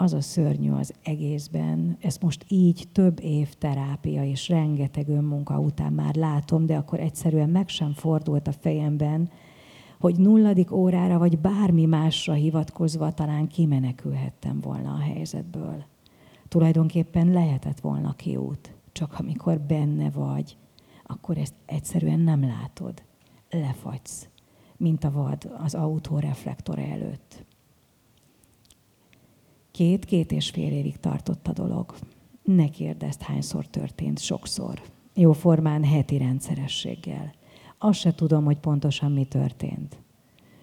[0.00, 5.92] az a szörnyű az egészben, ezt most így több év terápia és rengeteg önmunka után
[5.92, 9.30] már látom, de akkor egyszerűen meg sem fordult a fejemben,
[10.00, 15.84] hogy nulladik órára vagy bármi másra hivatkozva talán kimenekülhettem volna a helyzetből.
[16.48, 20.56] Tulajdonképpen lehetett volna kiút, csak amikor benne vagy,
[21.02, 23.02] akkor ezt egyszerűen nem látod.
[23.50, 24.28] Lefagysz,
[24.76, 27.46] mint a vad az autó reflektora előtt.
[29.78, 31.94] Két-két és fél évig tartott a dolog.
[32.42, 34.82] Ne kérdezd, hányszor történt, sokszor.
[35.14, 37.34] Jó formán heti rendszerességgel.
[37.78, 39.98] Azt se tudom, hogy pontosan mi történt.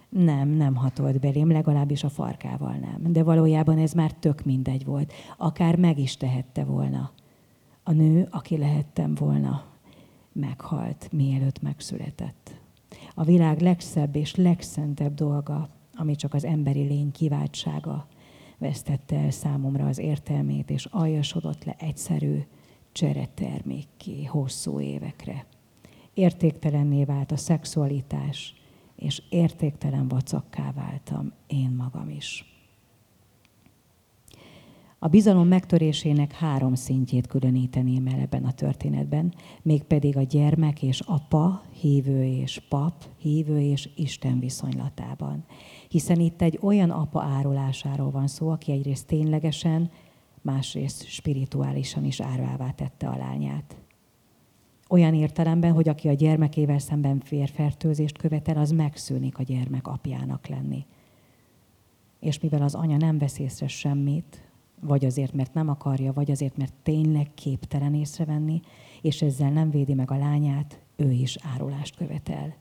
[0.09, 3.11] Nem, nem hatolt belém, legalábbis a farkával nem.
[3.11, 5.13] De valójában ez már tök mindegy volt.
[5.37, 7.11] Akár meg is tehette volna.
[7.83, 9.63] A nő, aki lehettem volna,
[10.33, 12.59] meghalt, mielőtt megszületett.
[13.13, 18.07] A világ legszebb és legszentebb dolga, ami csak az emberi lény kiváltsága,
[18.57, 22.39] vesztette el számomra az értelmét, és aljasodott le egyszerű
[22.91, 25.45] cseretermékké hosszú évekre.
[26.13, 28.53] Értéktelenné vált a szexualitás,
[28.95, 32.55] és értéktelen vacakká váltam én magam is.
[34.99, 41.63] A bizalom megtörésének három szintjét különíteném el ebben a történetben, mégpedig a gyermek és apa,
[41.79, 45.45] hívő és pap, hívő és Isten viszonylatában.
[45.87, 49.89] Hiszen itt egy olyan apa árulásáról van szó, aki egyrészt ténylegesen,
[50.41, 53.75] másrészt spirituálisan is árvává tette a lányát.
[54.89, 60.85] Olyan értelemben, hogy aki a gyermekével szemben férfertőzést követel, az megszűnik a gyermek apjának lenni.
[62.19, 64.49] És mivel az anya nem vesz észre semmit,
[64.81, 68.61] vagy azért, mert nem akarja, vagy azért, mert tényleg képtelen észrevenni,
[69.01, 72.55] és ezzel nem védi meg a lányát, ő is árulást követel.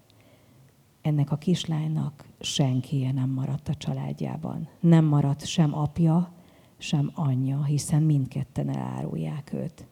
[1.04, 4.68] Ennek a kislánynak senkije nem maradt a családjában.
[4.80, 6.32] Nem maradt sem apja,
[6.78, 9.86] sem anyja, hiszen mindketten elárulják őt.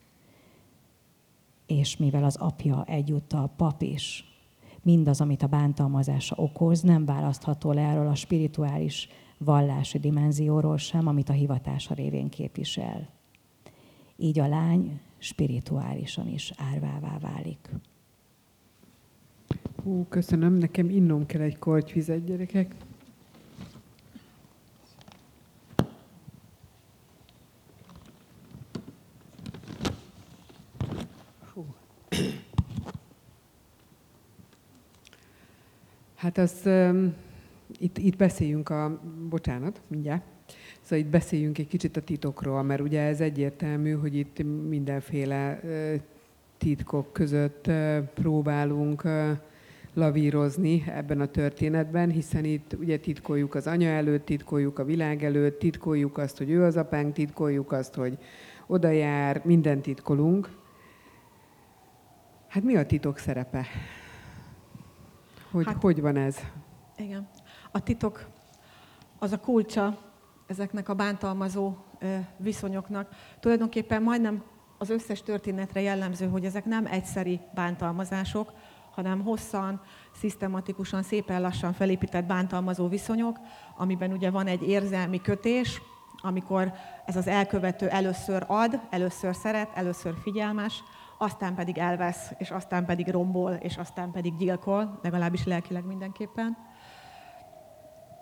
[1.67, 4.25] És mivel az apja egyúttal pap is,
[4.83, 11.29] mindaz, amit a bántalmazása okoz, nem választható le erről a spirituális vallási dimenzióról sem, amit
[11.29, 13.09] a hivatása révén képvisel.
[14.17, 17.71] Így a lány spirituálisan is árvává válik.
[19.83, 22.75] Hú, köszönöm, nekem innom kell egy kortyvizet, gyerekek.
[36.23, 37.15] Hát az, um,
[37.79, 40.23] itt, itt beszéljünk a, bocsánat, mindjárt,
[40.81, 45.61] szóval itt beszéljünk egy kicsit a titokról, mert ugye ez egyértelmű, hogy itt mindenféle
[46.63, 47.71] titkok között
[48.15, 49.03] próbálunk
[49.95, 55.59] lavírozni ebben a történetben, hiszen itt ugye titkoljuk az anya előtt, titkoljuk a világ előtt,
[55.59, 58.19] titkoljuk azt, hogy ő az apánk, titkoljuk azt, hogy
[58.67, 60.51] oda jár, mindent titkolunk.
[62.49, 63.67] Hát mi a titok szerepe?
[65.51, 66.37] Hogy, hát, hogy van ez?
[66.97, 67.29] Igen.
[67.71, 68.29] A titok
[69.19, 69.99] az a kulcsa
[70.47, 71.77] ezeknek a bántalmazó
[72.37, 73.09] viszonyoknak.
[73.41, 74.43] Tulajdonképpen majdnem
[74.83, 78.53] az összes történetre jellemző, hogy ezek nem egyszeri bántalmazások,
[78.91, 79.81] hanem hosszan,
[80.15, 83.39] szisztematikusan, szépen lassan felépített bántalmazó viszonyok,
[83.77, 85.83] amiben ugye van egy érzelmi kötés,
[86.23, 86.73] amikor
[87.07, 90.83] ez az elkövető először ad, először szeret, először figyelmes,
[91.19, 96.57] aztán pedig elvesz, és aztán pedig rombol, és aztán pedig gyilkol, legalábbis lelkileg mindenképpen.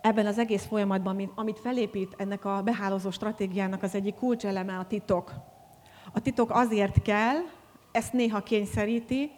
[0.01, 5.59] Ebben az egész folyamatban, amit felépít ennek a behálózó stratégiának az egyik kulcseleme a titok.
[6.13, 7.37] A titok azért kell,
[7.93, 9.31] ezt néha kényszeríti,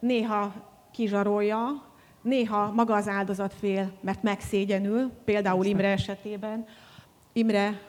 [0.00, 0.52] néha
[0.92, 1.82] kizsarolja,
[2.22, 6.66] néha maga az áldozat fél, mert megszégyenül, például Imre esetében.
[7.32, 7.80] Imre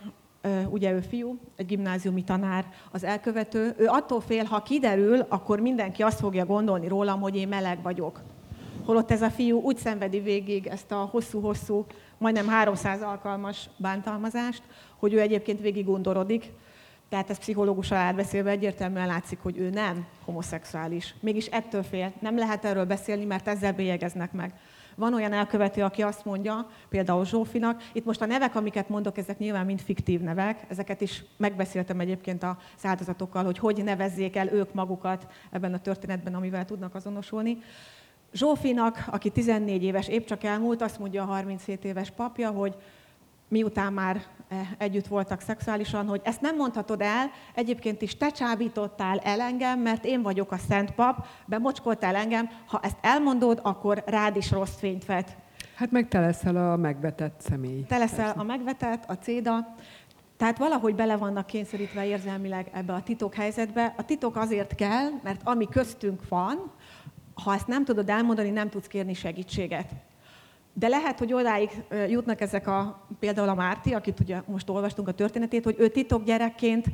[0.70, 6.04] ugye ő fiú, egy gimnáziumi tanár, az elkövető, ő attól fél, ha kiderül, akkor mindenki
[6.04, 8.22] azt fogja gondolni rólam, hogy én meleg vagyok.
[8.86, 11.86] Holott ez a fiú úgy szenvedi végig ezt a hosszú-hosszú,
[12.18, 14.62] majdnem 300 alkalmas bántalmazást,
[14.98, 16.52] hogy ő egyébként végig gondorodik,
[17.10, 21.16] tehát ez pszichológussal átbeszélve egyértelműen látszik, hogy ő nem homoszexuális.
[21.20, 22.14] Mégis ettől fél.
[22.20, 24.54] Nem lehet erről beszélni, mert ezzel bélyegeznek meg.
[24.96, 29.38] Van olyan elkövető, aki azt mondja, például Zsófinak, itt most a nevek, amiket mondok, ezek
[29.38, 34.74] nyilván mind fiktív nevek, ezeket is megbeszéltem egyébként a áldozatokkal, hogy hogy nevezzék el ők
[34.74, 37.58] magukat ebben a történetben, amivel tudnak azonosulni.
[38.34, 42.76] Zsófinak, aki 14 éves, épp csak elmúlt, azt mondja a 37 éves papja, hogy
[43.48, 49.18] miután már eh, együtt voltak szexuálisan, hogy ezt nem mondhatod el, egyébként is te csábítottál
[49.18, 54.36] el engem, mert én vagyok a szent pap, bemocskoltál engem, ha ezt elmondod, akkor rád
[54.36, 55.38] is rossz fényt vet.
[55.76, 57.84] Hát meg te leszel a megvetett személy.
[57.88, 58.40] Te leszel persze.
[58.40, 59.76] a megvetett, a céda.
[60.38, 63.94] Tehát valahogy bele vannak kényszerítve érzelmileg ebbe a titok helyzetbe.
[63.98, 66.72] A titok azért kell, mert ami köztünk van,
[67.44, 69.92] ha ezt nem tudod elmondani, nem tudsz kérni segítséget.
[70.80, 71.70] De lehet, hogy odáig
[72.10, 76.24] jutnak ezek a, például a Márti, akit ugye most olvastunk a történetét, hogy ő titok
[76.24, 76.86] gyerekként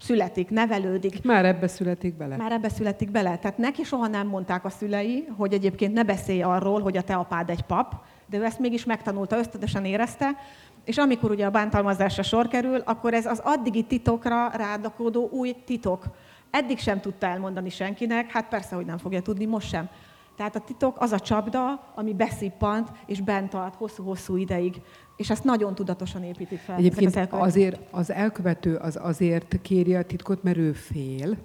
[0.00, 1.24] születik, nevelődik.
[1.24, 2.36] Már ebbe születik bele.
[2.36, 3.38] Már ebbe születik bele.
[3.38, 7.14] Tehát neki soha nem mondták a szülei, hogy egyébként ne beszélj arról, hogy a te
[7.14, 7.94] apád egy pap,
[8.26, 10.36] de ő ezt mégis megtanulta, ösztödösen érezte,
[10.84, 16.04] és amikor ugye a bántalmazásra sor kerül, akkor ez az addigi titokra rádakódó új titok.
[16.50, 19.88] Eddig sem tudta elmondani senkinek, hát persze, hogy nem fogja tudni, most sem.
[20.36, 24.80] Tehát a titok az a csapda, ami beszippant és bent tart hosszú-hosszú ideig.
[25.16, 26.76] És ezt nagyon tudatosan építik fel.
[26.76, 31.36] Egyébként az azért az elkövető az azért kéri a titkot, mert ő fél,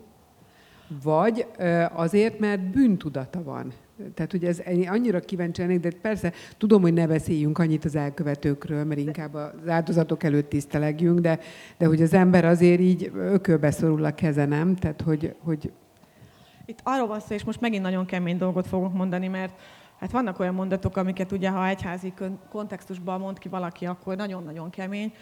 [1.04, 1.48] vagy
[1.94, 3.74] azért, mert bűntudata van.
[4.14, 8.84] Tehát ugye ez annyira kíváncsi lennék, de persze tudom, hogy ne beszéljünk annyit az elkövetőkről,
[8.84, 11.40] mert inkább az áldozatok előtt tisztelegjünk, de,
[11.78, 14.76] de hogy az ember azért így ökölbe szorul a keze, nem?
[14.76, 15.72] Tehát, hogy, hogy...
[16.70, 19.60] Itt arról van szó, és most megint nagyon kemény dolgot fogok mondani, mert
[20.00, 22.14] hát vannak olyan mondatok, amiket ugye, ha egyházi
[22.50, 25.14] kontextusban mond ki valaki, akkor nagyon-nagyon kemény,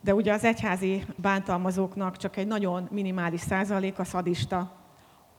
[0.00, 4.72] de ugye az egyházi bántalmazóknak csak egy nagyon minimális százalék a szadista,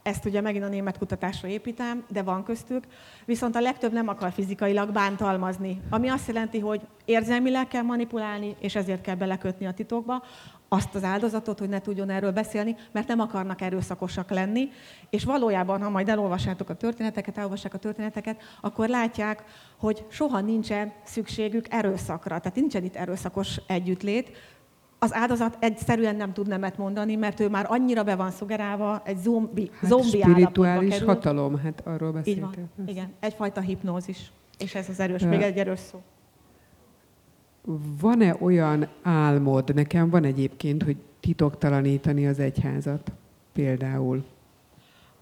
[0.02, 2.84] ezt ugye megint a német kutatásra építem, de van köztük,
[3.24, 8.74] viszont a legtöbb nem akar fizikailag bántalmazni, ami azt jelenti, hogy érzelmileg kell manipulálni, és
[8.74, 10.22] ezért kell belekötni a titokba
[10.72, 14.68] azt az áldozatot, hogy ne tudjon erről beszélni, mert nem akarnak erőszakosak lenni,
[15.10, 19.44] és valójában, ha majd elolvassátok a történeteket, elolvassák a történeteket, akkor látják,
[19.78, 22.38] hogy soha nincsen szükségük erőszakra.
[22.38, 24.30] Tehát nincsen itt erőszakos együttlét,
[25.02, 29.18] az áldozat egyszerűen nem tud nemet mondani, mert ő már annyira be van szugerálva, egy
[29.18, 31.06] zombi, hát zombi spirituális kerül.
[31.06, 32.68] hatalom, hát arról beszéltél.
[32.86, 34.32] Igen, egyfajta hipnózis.
[34.58, 36.02] És ez az erős, még egy erős szó.
[38.00, 43.12] Van-e olyan álmod, nekem van egyébként, hogy titoktalanítani az egyházat
[43.52, 44.24] például?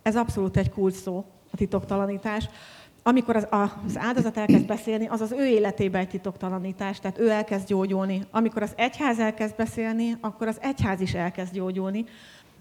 [0.03, 2.49] Ez abszolút egy kult szó, a titoktalanítás
[3.09, 3.47] amikor az,
[3.87, 8.23] az áldozat elkezd beszélni, az az ő életében egy titoktalanítás, tehát ő elkezd gyógyulni.
[8.31, 12.05] Amikor az egyház elkezd beszélni, akkor az egyház is elkezd gyógyulni.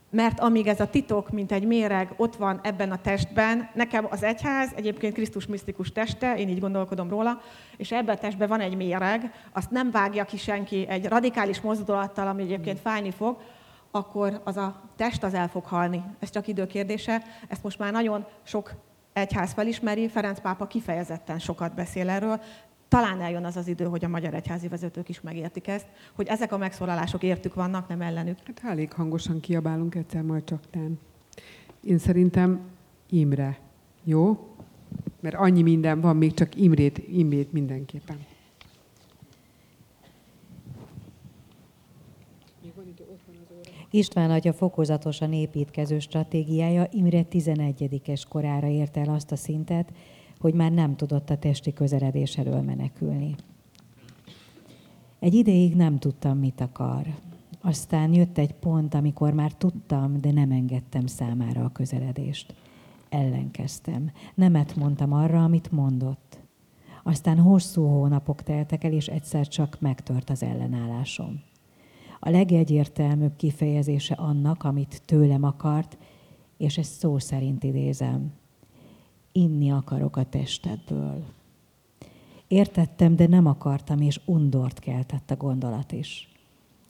[0.10, 4.24] Mert amíg ez a titok, mint egy méreg ott van ebben a testben, nekem az
[4.24, 7.42] egyház egyébként Krisztus misztikus teste, én így gondolkodom róla,
[7.78, 12.28] és ebben a testben van egy méreg, azt nem vágja ki senki egy radikális mozdulattal,
[12.28, 13.38] ami egyébként fájni fog,
[13.92, 16.04] akkor az a test az el fog halni.
[16.20, 17.24] Ez csak időkérdése.
[17.48, 18.72] Ezt most már nagyon sok
[19.14, 22.42] egyház felismeri, Ferenc pápa kifejezetten sokat beszél erről,
[22.88, 26.52] talán eljön az az idő, hogy a magyar egyházi vezetők is megértik ezt, hogy ezek
[26.52, 28.38] a megszólalások értük vannak, nem ellenük.
[28.46, 31.00] Hát elég hangosan kiabálunk egyszer majd csak tán.
[31.84, 32.60] Én szerintem
[33.10, 33.60] Imre.
[34.04, 34.56] Jó?
[35.20, 38.26] Mert annyi minden van, még csak Imrét, Imrét mindenképpen.
[43.90, 49.92] István atya fokozatosan építkező stratégiája Imre 11-es korára ért el azt a szintet,
[50.40, 53.36] hogy már nem tudott a testi közeledés elől menekülni.
[55.20, 57.06] Egy ideig nem tudtam, mit akar.
[57.62, 62.54] Aztán jött egy pont, amikor már tudtam, de nem engedtem számára a közeledést.
[63.10, 64.12] Ellenkeztem.
[64.36, 66.40] Nemet mondtam arra, amit mondott.
[67.04, 71.42] Aztán hosszú hónapok teltek el, és egyszer csak megtört az ellenállásom
[72.20, 75.98] a legegyértelműbb kifejezése annak, amit tőlem akart,
[76.58, 78.34] és ezt szó szerint idézem.
[79.38, 81.24] Inni akarok a testedből.
[82.48, 86.30] Értettem, de nem akartam, és undort keltett a gondolat is.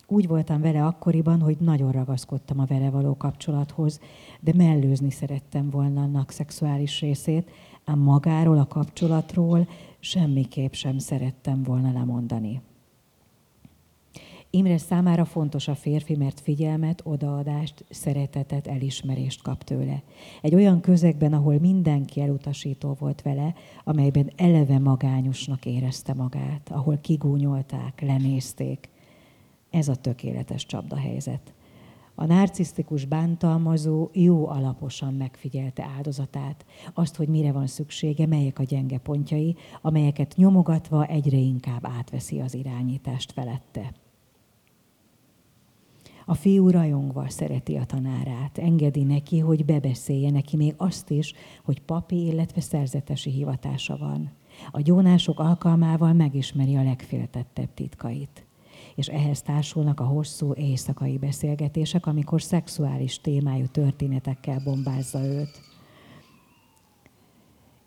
[0.08, 4.00] Úgy voltam vele akkoriban, hogy nagyon ragaszkodtam a vele való kapcsolathoz,
[4.40, 7.52] de mellőzni szerettem volna annak szexuális részét,
[7.86, 9.68] ám magáról, a kapcsolatról
[10.00, 12.62] semmiképp sem szerettem volna lemondani.
[14.50, 20.04] Imre számára fontos a férfi, mert figyelmet, odaadást, szeretetet, elismerést kap tőle.
[20.42, 28.02] Egy olyan közegben, ahol mindenki elutasító volt vele, amelyben eleve magányosnak érezte magát, ahol kigúnyolták,
[28.02, 28.90] lenézték.
[29.70, 31.54] Ez a tökéletes csapdahelyzet.
[32.16, 38.98] A narcisztikus bántalmazó jó alaposan megfigyelte áldozatát, azt, hogy mire van szüksége, melyek a gyenge
[38.98, 43.94] pontjai, amelyeket nyomogatva egyre inkább átveszi az irányítást felette.
[46.30, 51.82] A fiú rajongva szereti a tanárát, engedi neki, hogy bebeszélje neki még azt is, hogy
[51.82, 54.32] papi, illetve szerzetesi hivatása van.
[54.72, 58.46] A gyónások alkalmával megismeri a legféltettebb titkait.
[58.96, 65.62] És ehhez társulnak a hosszú éjszakai beszélgetések, amikor szexuális témájú történetekkel bombázza őt.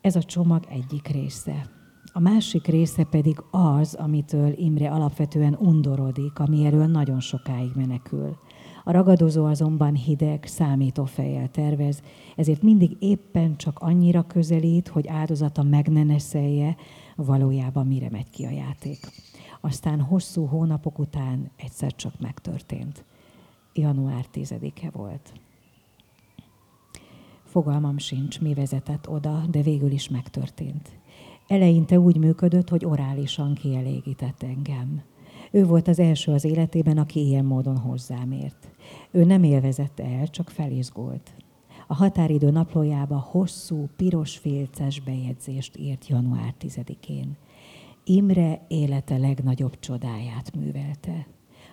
[0.01, 1.80] Ez a csomag egyik része.
[2.13, 8.37] A másik része pedig az, amitől Imre alapvetően undorodik, ami erről nagyon sokáig menekül.
[8.85, 12.03] A ragadozó azonban hideg, számítófejjel tervez,
[12.37, 16.77] ezért mindig éppen csak annyira közelít, hogy áldozata meg ne neszelje,
[17.17, 18.99] valójában mire megy ki a játék.
[19.61, 23.05] Aztán hosszú hónapok után egyszer csak megtörtént.
[23.75, 25.33] Január 10-e volt.
[27.45, 31.00] Fogalmam sincs, mi vezetett oda, de végül is megtörtént.
[31.51, 35.03] Eleinte úgy működött, hogy orálisan kielégített engem.
[35.51, 38.71] Ő volt az első az életében, aki ilyen módon hozzám ért.
[39.11, 41.35] Ő nem élvezett el, csak felizgult.
[41.87, 47.37] A határidő naplójába hosszú, piros félces bejegyzést írt január 10-én.
[48.05, 51.27] Imre élete legnagyobb csodáját művelte.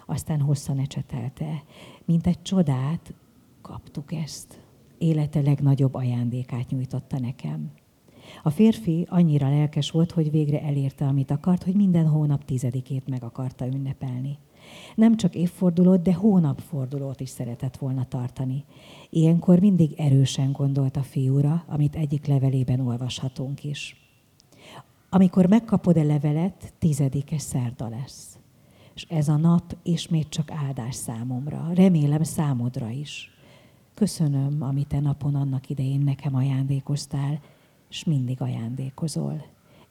[0.05, 1.63] Aztán hosszan ecsetelte.
[2.05, 3.13] Mint egy csodát
[3.61, 4.61] kaptuk ezt.
[4.97, 7.71] Élete legnagyobb ajándékát nyújtotta nekem.
[8.43, 13.23] A férfi annyira lelkes volt, hogy végre elérte, amit akart, hogy minden hónap tizedikét meg
[13.23, 14.37] akarta ünnepelni.
[14.95, 18.63] Nem csak évfordulót, de hónapfordulót is szeretett volna tartani.
[19.09, 23.95] Ilyenkor mindig erősen gondolt a fiúra, amit egyik levelében olvashatunk is.
[25.09, 28.37] Amikor megkapod a levelet, tizedike szerda lesz.
[28.95, 31.69] És ez a nap ismét csak áldás számomra.
[31.73, 33.31] Remélem számodra is.
[33.93, 37.39] Köszönöm, amit te napon annak idején nekem ajándékoztál,
[37.89, 39.45] és mindig ajándékozol.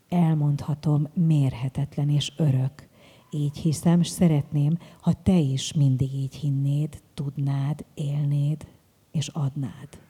[0.09, 2.89] Elmondhatom, mérhetetlen és örök.
[3.31, 8.67] Így hiszem, és szeretném, ha te is mindig így hinnéd, tudnád, élnéd
[9.11, 10.06] és adnád.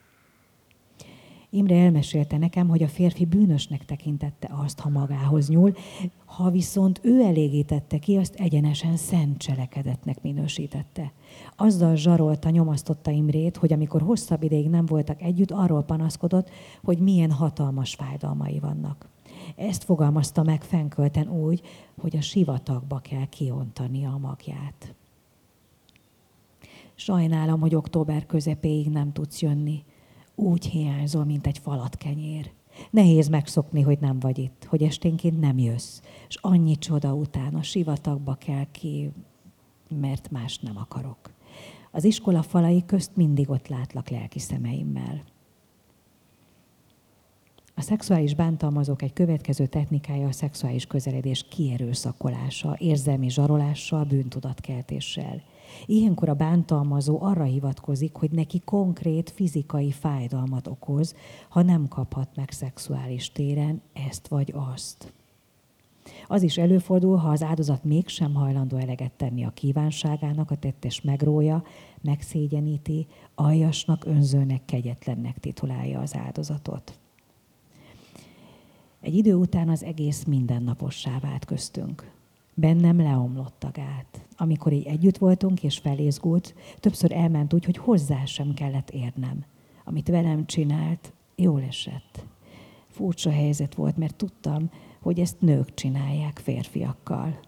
[1.49, 5.73] Imre elmesélte nekem, hogy a férfi bűnösnek tekintette azt, ha magához nyúl,
[6.25, 11.11] ha viszont ő elégítette ki, azt egyenesen szent cselekedetnek minősítette.
[11.55, 16.49] Azzal zsarolta, nyomasztotta Imrét, hogy amikor hosszabb ideig nem voltak együtt, arról panaszkodott,
[16.83, 19.09] hogy milyen hatalmas fájdalmai vannak.
[19.55, 21.61] Ezt fogalmazta meg fenkölten úgy,
[22.01, 24.93] hogy a sivatagba kell kiontani a magját.
[26.95, 29.83] Sajnálom, hogy október közepéig nem tudsz jönni.
[30.39, 32.51] Úgy hiányzol, mint egy falat kenyér.
[32.91, 37.63] Nehéz megszokni, hogy nem vagy itt, hogy esténként nem jössz, és annyi csoda után a
[37.63, 39.11] sivatagba kell ki,
[39.99, 41.33] mert más nem akarok.
[41.91, 45.23] Az iskola falai közt mindig ott látlak lelki szemeimmel.
[47.75, 55.43] A szexuális bántalmazók egy következő technikája a szexuális közeledés kierőszakolása, érzelmi zsarolással, bűntudatkeltéssel.
[55.85, 61.15] Ilyenkor a bántalmazó arra hivatkozik, hogy neki konkrét fizikai fájdalmat okoz,
[61.49, 65.13] ha nem kaphat meg szexuális téren ezt vagy azt.
[66.27, 71.63] Az is előfordul, ha az áldozat mégsem hajlandó eleget tenni a kívánságának, a tettes megrója,
[72.01, 76.99] megszégyeníti, aljasnak, önzőnek, kegyetlennek titulálja az áldozatot.
[79.01, 82.11] Egy idő után az egész mindennapossá vált köztünk.
[82.59, 84.27] Bennem leomlott a gát.
[84.37, 89.43] Amikor így együtt voltunk és felézgult, többször elment úgy, hogy hozzá sem kellett érnem.
[89.83, 92.25] Amit velem csinált, jól esett.
[92.87, 94.69] Furcsa helyzet volt, mert tudtam,
[95.01, 97.39] hogy ezt nők csinálják férfiakkal.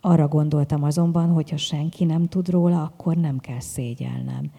[0.00, 4.50] Arra gondoltam azonban, hogy ha senki nem tud róla, akkor nem kell szégyelnem.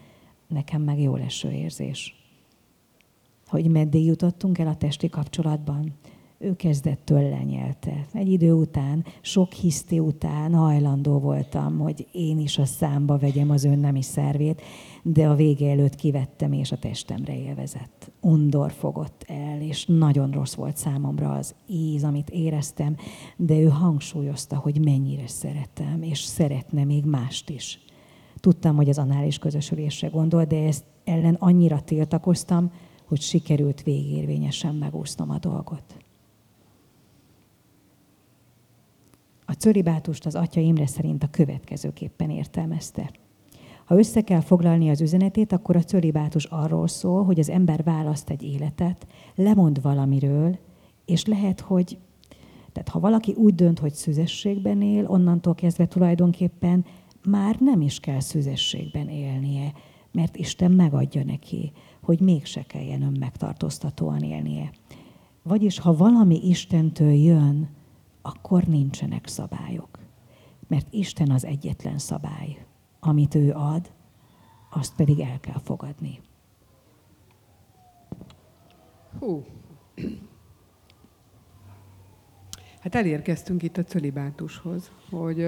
[0.46, 2.16] Nekem meg jól eső érzés.
[3.46, 5.92] Hogy meddig jutottunk el a testi kapcsolatban?
[6.42, 8.06] Ő kezdettől lenyelte.
[8.12, 13.64] Egy idő után, sok hiszti után hajlandó voltam, hogy én is a számba vegyem az
[13.64, 14.62] önnemi szervét,
[15.02, 18.10] de a vége előtt kivettem, és a testemre élvezett.
[18.20, 22.96] Undor fogott el, és nagyon rossz volt számomra az íz, amit éreztem,
[23.36, 27.80] de ő hangsúlyozta, hogy mennyire szeretem, és szeretne még mást is.
[28.36, 32.70] Tudtam, hogy az anális közösülésre gondol, de ezt ellen annyira tiltakoztam,
[33.06, 35.96] hogy sikerült végérvényesen megúsznom a dolgot.
[39.52, 43.10] A cölibátust az atya Imre szerint a következőképpen értelmezte.
[43.84, 48.30] Ha össze kell foglalni az üzenetét, akkor a cölibátus arról szól, hogy az ember választ
[48.30, 50.58] egy életet, lemond valamiről,
[51.04, 51.98] és lehet, hogy
[52.72, 56.84] tehát ha valaki úgy dönt, hogy szüzességben él, onnantól kezdve tulajdonképpen
[57.24, 59.72] már nem is kell szüzességben élnie,
[60.12, 61.72] mert Isten megadja neki,
[62.02, 64.70] hogy mégse kelljen önmegtartóztatóan élnie.
[65.42, 67.68] Vagyis ha valami Istentől jön,
[68.22, 69.98] akkor nincsenek szabályok.
[70.68, 72.66] Mert Isten az egyetlen szabály.
[73.00, 73.92] Amit ő ad,
[74.70, 76.20] azt pedig el kell fogadni.
[79.18, 79.44] Hú.
[82.80, 85.46] Hát elérkeztünk itt a cölibátushoz, hogy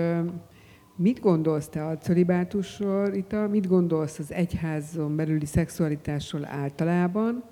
[0.96, 7.44] mit gondolsz te a cölibátusról, Rita, mit gondolsz az egyházon belüli szexualitásról általában,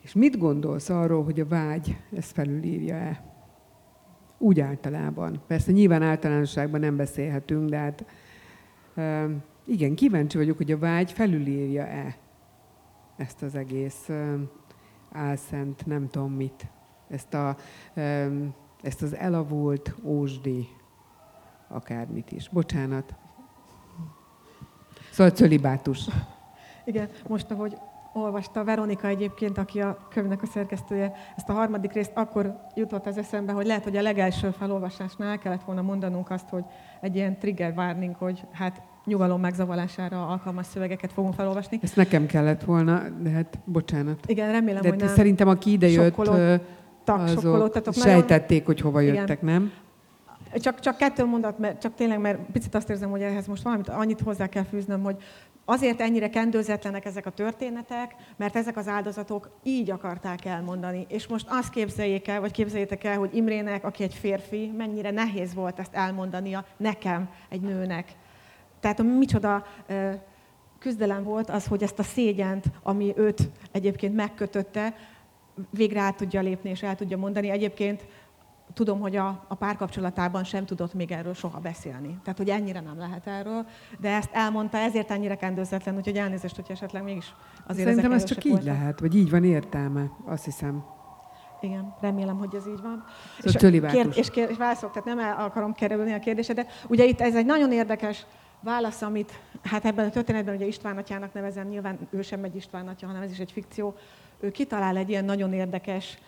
[0.00, 3.33] és mit gondolsz arról, hogy a vágy ezt felülírja-e?
[4.44, 5.42] Úgy általában.
[5.46, 8.04] Persze nyilván általánosságban nem beszélhetünk, de hát
[9.66, 12.16] igen, kíváncsi vagyok, hogy a vágy felülírja-e
[13.16, 14.10] ezt az egész
[15.12, 16.66] álszent, nem tudom mit,
[17.08, 17.56] ezt, a,
[18.82, 20.68] ezt az elavult ósdi
[21.68, 22.48] akármit is.
[22.48, 23.14] Bocsánat.
[25.10, 26.08] Szóval cölibátus.
[26.84, 27.76] Igen, most ahogy
[28.14, 33.18] olvasta Veronika egyébként, aki a könyvnek a szerkesztője, ezt a harmadik részt akkor jutott az
[33.18, 36.64] eszembe, hogy lehet, hogy a legelső felolvasásnál el kellett volna mondanunk azt, hogy
[37.00, 41.78] egy ilyen trigger warning, hogy hát nyugalom megzavalására alkalmas szövegeket fogunk felolvasni.
[41.82, 44.18] Ezt nekem kellett volna, de hát bocsánat.
[44.26, 45.08] Igen, remélem, de hogy nem.
[45.08, 46.18] szerintem aki idejött,
[47.06, 47.56] azok
[47.92, 49.54] sejtették, hogy hova jöttek, Igen.
[49.54, 49.72] nem?
[50.54, 53.88] Csak, csak kettő mondat, mert csak tényleg, mert picit azt érzem, hogy ehhez most valamit
[53.88, 55.16] annyit hozzá kell fűznöm, hogy
[55.64, 61.06] azért ennyire kendőzetlenek ezek a történetek, mert ezek az áldozatok így akarták elmondani.
[61.08, 65.54] És most azt képzeljék el, vagy képzeljétek el, hogy Imrének, aki egy férfi, mennyire nehéz
[65.54, 68.12] volt ezt elmondania nekem, egy nőnek.
[68.80, 69.66] Tehát micsoda
[70.78, 74.94] küzdelem volt az, hogy ezt a szégyent, ami őt egyébként megkötötte,
[75.70, 77.50] végre át tudja lépni és el tudja mondani.
[77.50, 78.06] Egyébként
[78.74, 82.18] tudom, hogy a, a párkapcsolatában sem tudott még erről soha beszélni.
[82.22, 83.66] Tehát, hogy ennyire nem lehet erről,
[84.00, 87.34] de ezt elmondta, ezért ennyire kendőzetlen, úgyhogy elnézést, hogy esetleg mégis
[87.66, 88.68] azért Szerintem ez csak így voltak.
[88.68, 90.84] lehet, vagy így van értelme, azt hiszem.
[91.60, 93.04] Igen, remélem, hogy ez így van.
[93.38, 94.02] Szóval cölibátus.
[94.02, 96.84] kér, és, kér, és válaszolok, tehát nem el akarom kerülni a kérdésedet.
[96.88, 98.26] Ugye itt ez egy nagyon érdekes
[98.60, 102.88] válasz, amit hát ebben a történetben ugye István atyának nevezem, nyilván ő sem egy István
[102.88, 103.96] atya, hanem ez is egy fikció.
[104.40, 106.18] Ő kitalál egy ilyen nagyon érdekes,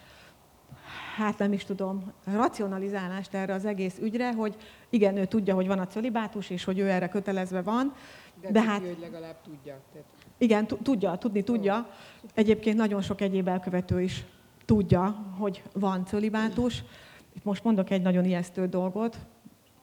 [1.16, 4.56] hát nem is tudom, racionalizálást erre az egész ügyre, hogy
[4.90, 7.94] igen, ő tudja, hogy van a cölibátus, és hogy ő erre kötelezve van,
[8.40, 9.80] de, de hát hogy legalább tudja.
[9.92, 10.06] Tehát...
[10.38, 11.90] igen, tu- tudja, tudni tudja.
[12.34, 14.24] Egyébként nagyon sok egyéb elkövető is
[14.64, 16.84] tudja, hogy van cölibátus.
[17.32, 19.16] Itt most mondok egy nagyon ijesztő dolgot,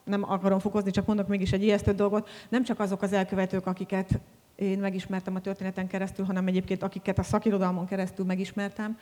[0.04, 2.28] nem akarom fokozni, csak mondok mégis egy ijesztő dolgot.
[2.48, 4.20] Nem csak azok az elkövetők, akiket
[4.54, 8.98] én megismertem a történeten keresztül, hanem egyébként akiket a szakirodalmon keresztül megismertem,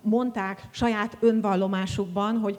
[0.00, 2.58] mondták saját önvallomásukban, hogy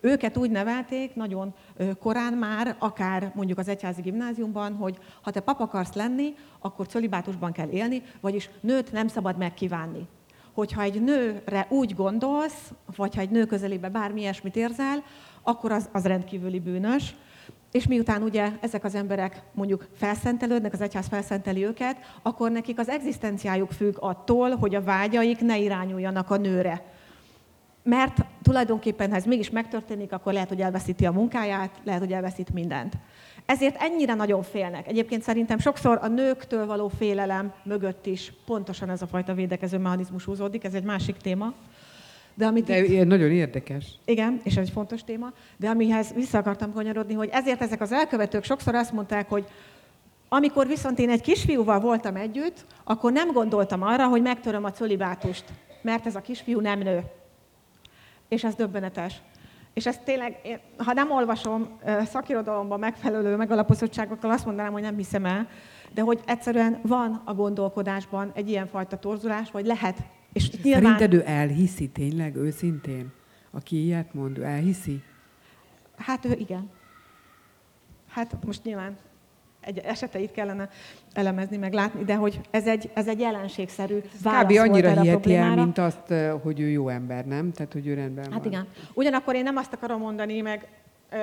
[0.00, 1.54] őket úgy nevelték nagyon
[1.98, 7.52] korán már, akár mondjuk az egyházi gimnáziumban, hogy ha te pap akarsz lenni, akkor cölibátusban
[7.52, 10.06] kell élni, vagyis nőt nem szabad megkívánni.
[10.52, 15.04] Hogyha egy nőre úgy gondolsz, vagy ha egy nő közelébe bármi ilyesmit érzel,
[15.42, 17.14] akkor az, az rendkívüli bűnös.
[17.74, 22.88] És miután ugye ezek az emberek mondjuk felszentelődnek, az egyház felszenteli őket, akkor nekik az
[22.88, 26.82] egzisztenciájuk függ attól, hogy a vágyaik ne irányuljanak a nőre.
[27.82, 32.52] Mert tulajdonképpen, ha ez mégis megtörténik, akkor lehet, hogy elveszíti a munkáját, lehet, hogy elveszít
[32.52, 32.94] mindent.
[33.46, 34.88] Ezért ennyire nagyon félnek.
[34.88, 40.24] Egyébként szerintem sokszor a nőktől való félelem mögött is pontosan ez a fajta védekező mechanizmus
[40.24, 41.54] húzódik, ez egy másik téma.
[42.34, 43.06] De amit De itt...
[43.06, 43.84] nagyon érdekes.
[44.04, 47.92] Igen, és ez egy fontos téma, de amihez vissza akartam kanyarodni, hogy ezért ezek az
[47.92, 49.46] elkövetők sokszor azt mondták, hogy
[50.28, 55.44] amikor viszont én egy kisfiúval voltam együtt, akkor nem gondoltam arra, hogy megtöröm a cölibátust,
[55.82, 57.02] mert ez a kisfiú nem nő.
[58.28, 59.14] És ez döbbenetes.
[59.74, 61.68] És ezt tényleg, én, ha nem olvasom
[62.04, 65.48] szakirodalomban megfelelő megalapozottságokkal, azt mondanám, hogy nem hiszem el,
[65.94, 69.96] de hogy egyszerűen van a gondolkodásban egy ilyenfajta torzulás, vagy lehet.
[70.34, 70.82] És nyilván...
[70.82, 73.12] Szerinted ő elhiszi tényleg, őszintén?
[73.50, 75.02] Aki ilyet mond, ő elhiszi?
[75.96, 76.70] Hát ő igen.
[78.08, 78.96] Hát most nyilván
[79.60, 80.68] egy eseteit kellene
[81.12, 84.50] elemezni, meg látni, de hogy ez egy, ez egy jelenségszerű válasz Kb.
[84.50, 87.52] volt annyira a hiheti el, mint azt, hogy ő jó ember, nem?
[87.52, 88.52] Tehát, hogy ő rendben Hát van.
[88.52, 88.66] igen.
[88.94, 90.68] Ugyanakkor én nem azt akarom mondani, meg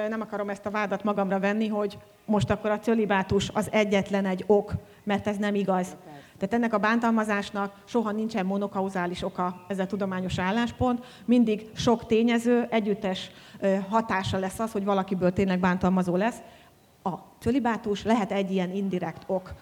[0.09, 4.43] nem akarom ezt a vádat magamra venni, hogy most akkor a cölibátus az egyetlen egy
[4.47, 5.95] ok, mert ez nem igaz.
[6.41, 11.05] Tehát ennek a bántalmazásnak soha nincsen monokauzális oka, ez a tudományos álláspont.
[11.25, 13.31] Mindig sok tényező, együttes
[13.89, 16.37] hatása lesz az, hogy valakiből tényleg bántalmazó lesz.
[17.03, 19.53] A cölibátus lehet egy ilyen indirekt ok.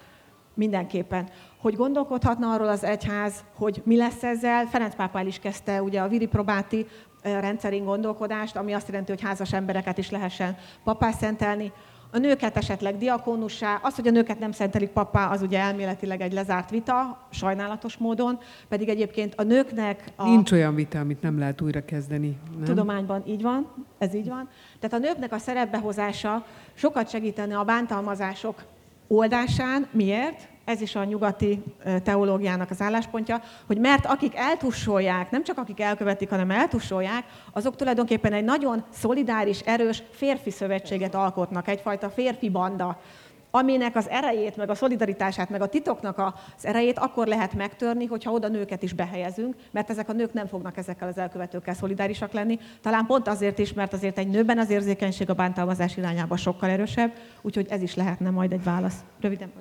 [0.54, 1.28] Mindenképpen.
[1.60, 6.00] Hogy gondolkodhatna arról az egyház, hogy mi lesz ezzel, Ferenc pápa el is kezdte ugye
[6.00, 6.86] a viri probáti
[7.22, 11.72] eh, rendszerén gondolkodást, ami azt jelenti, hogy házas embereket is lehessen papá szentelni.
[12.12, 16.32] A nőket esetleg diakónussá, az, hogy a nőket nem szentelik papá, az ugye elméletileg egy
[16.32, 18.38] lezárt vita, sajnálatos módon,
[18.68, 22.38] pedig egyébként a nőknek a Nincs olyan vita, amit nem lehet újra kezdeni.
[22.54, 22.64] Nem?
[22.64, 23.66] tudományban így van,
[23.98, 24.48] ez így van.
[24.80, 28.62] Tehát a nőknek a szerepbehozása sokat segítene a bántalmazások
[29.08, 29.86] oldásán.
[29.90, 30.48] Miért?
[30.70, 31.62] Ez is a nyugati
[32.02, 38.32] teológiának az álláspontja, hogy mert akik eltussolják, nem csak akik elkövetik, hanem eltussolják, azok tulajdonképpen
[38.32, 43.00] egy nagyon szolidáris, erős férfi szövetséget alkotnak, egyfajta férfi banda,
[43.50, 48.32] aminek az erejét, meg a szolidaritását, meg a titoknak az erejét akkor lehet megtörni, hogyha
[48.32, 52.58] oda nőket is behelyezünk, mert ezek a nők nem fognak ezekkel az elkövetőkkel szolidárisak lenni.
[52.82, 57.12] Talán pont azért is, mert azért egy nőben az érzékenység a bántalmazás irányába sokkal erősebb,
[57.42, 59.04] úgyhogy ez is lehetne majd egy válasz.
[59.20, 59.52] Röviden.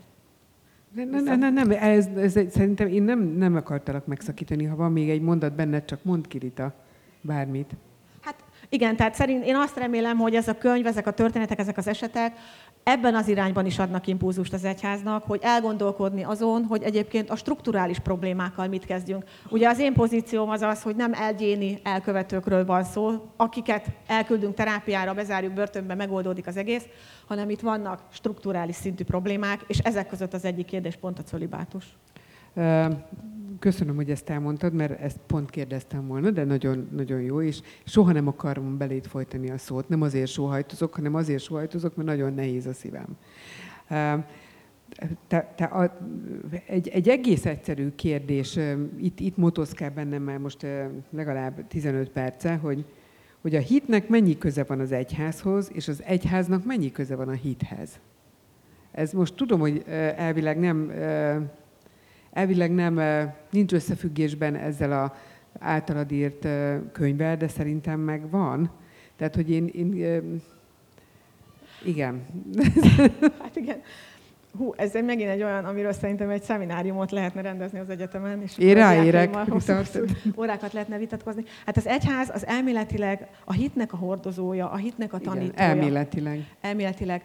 [0.96, 1.10] Vagy?
[1.10, 4.66] Ne, ne, ne, ne, nem, ez, ez, szerintem én nem, nem akartalak megszakítani.
[4.66, 6.74] Ha van még egy mondat benned, csak mondd ki, Rita,
[7.22, 7.76] bármit.
[8.22, 11.78] Hát igen, tehát szerint én azt remélem, hogy ez a könyv, ezek a történetek, ezek
[11.78, 12.34] az esetek
[12.84, 18.00] ebben az irányban is adnak impulzust az egyháznak, hogy elgondolkodni azon, hogy egyébként a strukturális
[18.00, 19.24] problémákkal mit kezdjünk.
[19.50, 25.14] Ugye az én pozícióm az az, hogy nem egyéni elkövetőkről van szó, akiket elküldünk terápiára,
[25.14, 26.84] bezárjuk börtönbe, megoldódik az egész,
[27.30, 31.98] hanem itt vannak strukturális szintű problémák, és ezek között az egyik kérdéspont a cölibátus.
[33.60, 38.12] Köszönöm, hogy ezt elmondtad, mert ezt pont kérdeztem volna, de nagyon, nagyon jó, és soha
[38.12, 39.90] nem akarom belét folytani a szót.
[39.90, 43.18] Nem azért sóhajtozok, hanem azért sóhajtozok, mert nagyon nehéz a szívem.
[45.28, 45.98] Te, te a,
[46.66, 48.60] egy, egy egész egyszerű kérdés,
[48.98, 50.66] itt, itt motoszkál bennem már most
[51.10, 52.86] legalább 15 perce, hogy,
[53.42, 57.32] hogy a hitnek mennyi köze van az egyházhoz, és az egyháznak mennyi köze van a
[57.32, 58.00] hithez.
[58.92, 59.84] Ez most tudom, hogy
[60.16, 60.92] elvileg nem
[62.32, 63.00] elvileg nem,
[63.52, 65.16] nincs összefüggésben ezzel a
[65.60, 66.48] általad írt
[66.92, 68.72] könyvvel, de szerintem meg van.
[69.16, 70.42] Tehát, hogy én, én
[71.84, 72.26] igen.
[73.42, 73.82] Hát igen.
[74.58, 78.42] Hú, ez megint egy olyan, amiről szerintem egy szemináriumot lehetne rendezni az egyetemen.
[78.42, 79.38] És Én ráérek.
[80.40, 81.44] Órákat lehetne vitatkozni.
[81.66, 85.52] Hát az egyház az elméletileg a hitnek a hordozója, a hitnek a tanítója.
[85.52, 86.46] Igen, elméletileg.
[86.62, 87.24] Elméletileg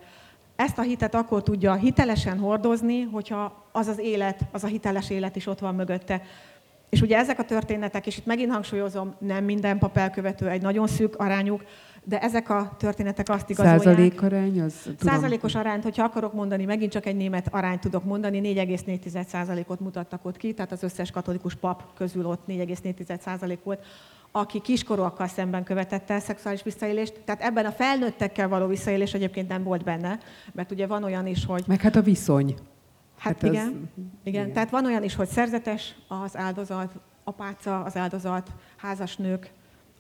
[0.57, 5.37] ezt a hitet akkor tudja hitelesen hordozni, hogyha az az élet, az a hiteles élet
[5.37, 6.22] is ott van mögötte.
[6.89, 10.87] És ugye ezek a történetek, és itt megint hangsúlyozom, nem minden pap elkövető, egy nagyon
[10.87, 11.64] szűk arányuk,
[12.05, 13.82] de ezek a történetek azt igazolják.
[13.82, 14.61] Százalékarány?
[14.61, 14.96] Az, tudom.
[15.12, 20.24] Százalékos arányt, hogyha akarok mondani, megint csak egy német arányt tudok mondani, 4,4 százalékot mutattak
[20.24, 23.84] ott ki, tehát az összes katolikus pap közül ott 4,4 százalék volt
[24.36, 27.20] aki kiskorúakkal szemben követett el szexuális visszaélést.
[27.24, 30.18] Tehát ebben a felnőttekkel való visszaélés egyébként nem volt benne,
[30.52, 31.64] mert ugye van olyan is, hogy...
[31.66, 32.55] Meg hát a viszony.
[33.18, 33.72] Hát, hát igen, az...
[33.96, 34.12] igen.
[34.24, 34.52] igen.
[34.52, 36.92] Tehát van olyan is, hogy szerzetes az áldozat,
[37.24, 39.50] apáca az áldozat, házasnők,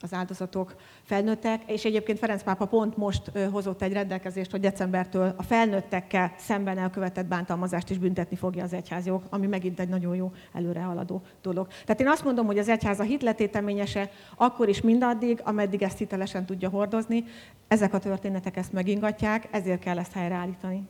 [0.04, 5.42] az áldozatok felnőttek, és egyébként Ferenc pápa pont most hozott egy rendelkezést, hogy decembertől a
[5.42, 11.22] felnőttekkel szemben elkövetett bántalmazást is büntetni fogja az egyházjog, ami megint egy nagyon jó előrehaladó
[11.42, 11.66] dolog.
[11.84, 16.46] Tehát én azt mondom, hogy az egyház a hitletéteményese akkor is mindaddig, ameddig ezt hitelesen
[16.46, 17.24] tudja hordozni.
[17.68, 20.82] Ezek a történetek ezt megingatják, ezért kell ezt helyreállítani.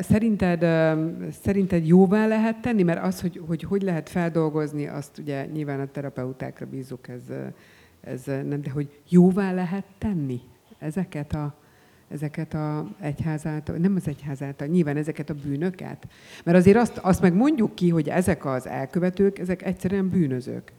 [0.00, 0.60] Szerinted,
[1.42, 2.82] szerinted jóvá lehet tenni?
[2.82, 7.22] Mert az, hogy, hogy hogy lehet feldolgozni, azt ugye nyilván a terapeutákra bízunk, ez
[8.04, 10.40] ez nem, de hogy jóvá lehet tenni
[10.78, 11.54] ezeket a,
[12.08, 16.06] ezeket a egyház által, nem az egyház által, nyilván ezeket a bűnöket.
[16.44, 20.72] Mert azért azt, azt meg mondjuk ki, hogy ezek az elkövetők, ezek egyszerűen bűnözők.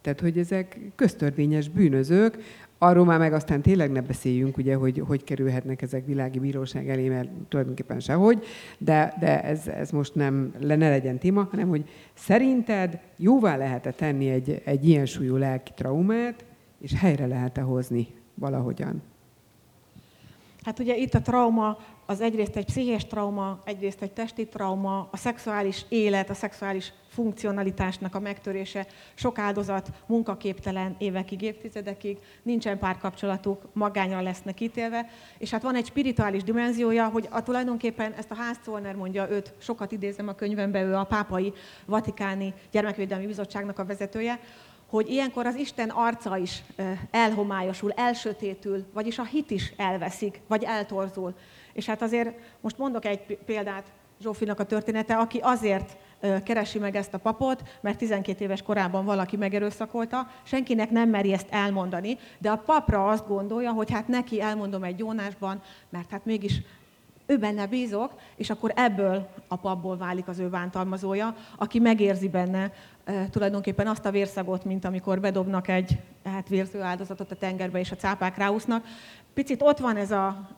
[0.00, 2.38] Tehát, hogy ezek köztörvényes bűnözők,
[2.78, 7.08] arról már meg aztán tényleg ne beszéljünk, ugye, hogy hogy kerülhetnek ezek világi bíróság elé,
[7.08, 8.44] mert tulajdonképpen sehogy,
[8.78, 14.28] de, de ez, ez most nem ne legyen téma, hanem hogy szerinted jóvá lehet-e tenni
[14.28, 16.44] egy, egy ilyen súlyú lelki traumát,
[16.80, 19.02] és helyre lehet-e hozni valahogyan?
[20.62, 25.16] Hát ugye itt a trauma az egyrészt egy pszichés trauma, egyrészt egy testi trauma, a
[25.16, 34.20] szexuális élet, a szexuális funkcionalitásnak a megtörése, sok áldozat munkaképtelen évekig, évtizedekig, nincsen párkapcsolatuk, magányra
[34.20, 35.06] lesznek ítélve,
[35.38, 39.52] és hát van egy spirituális dimenziója, hogy a tulajdonképpen ezt a Ház Szolner mondja, őt
[39.58, 41.52] sokat idézem a könyvembe, ő a pápai
[41.84, 44.40] vatikáni gyermekvédelmi bizottságnak a vezetője,
[44.86, 46.62] hogy ilyenkor az Isten arca is
[47.10, 51.34] elhomályosul, elsötétül, vagyis a hit is elveszik, vagy eltorzul.
[51.72, 55.96] És hát azért most mondok egy példát Zsófinak a története, aki azért
[56.44, 61.46] keresi meg ezt a papot, mert 12 éves korában valaki megerőszakolta, senkinek nem meri ezt
[61.50, 66.62] elmondani, de a papra azt gondolja, hogy hát neki elmondom egy gyónásban, mert hát mégis
[67.26, 72.72] ő benne bízok, és akkor ebből a papból válik az ő bántalmazója, aki megérzi benne
[73.30, 77.96] tulajdonképpen azt a vérszagot, mint amikor bedobnak egy hát vérző áldozatot a tengerbe, és a
[77.96, 78.84] cápák ráúsznak.
[79.34, 80.48] Picit ott van ez a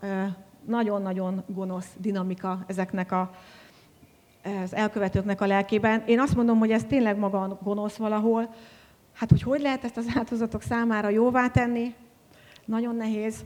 [0.67, 3.31] nagyon-nagyon gonosz dinamika ezeknek a,
[4.65, 6.03] az elkövetőknek a lelkében.
[6.07, 8.55] Én azt mondom, hogy ez tényleg maga gonosz valahol.
[9.13, 11.95] Hát, hogy hogy lehet ezt az áldozatok számára jóvá tenni?
[12.65, 13.45] Nagyon nehéz.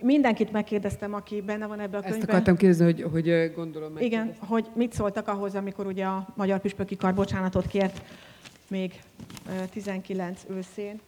[0.00, 2.20] Mindenkit megkérdeztem, aki benne van ebben a könyvben.
[2.20, 4.02] Ezt akartam kérdezni, hogy, hogy gondolom meg.
[4.02, 8.02] Igen, hogy mit szóltak ahhoz, amikor ugye a Magyar Püspöki Kar bocsánatot kért
[8.70, 9.00] még
[9.70, 11.00] 19 őszén.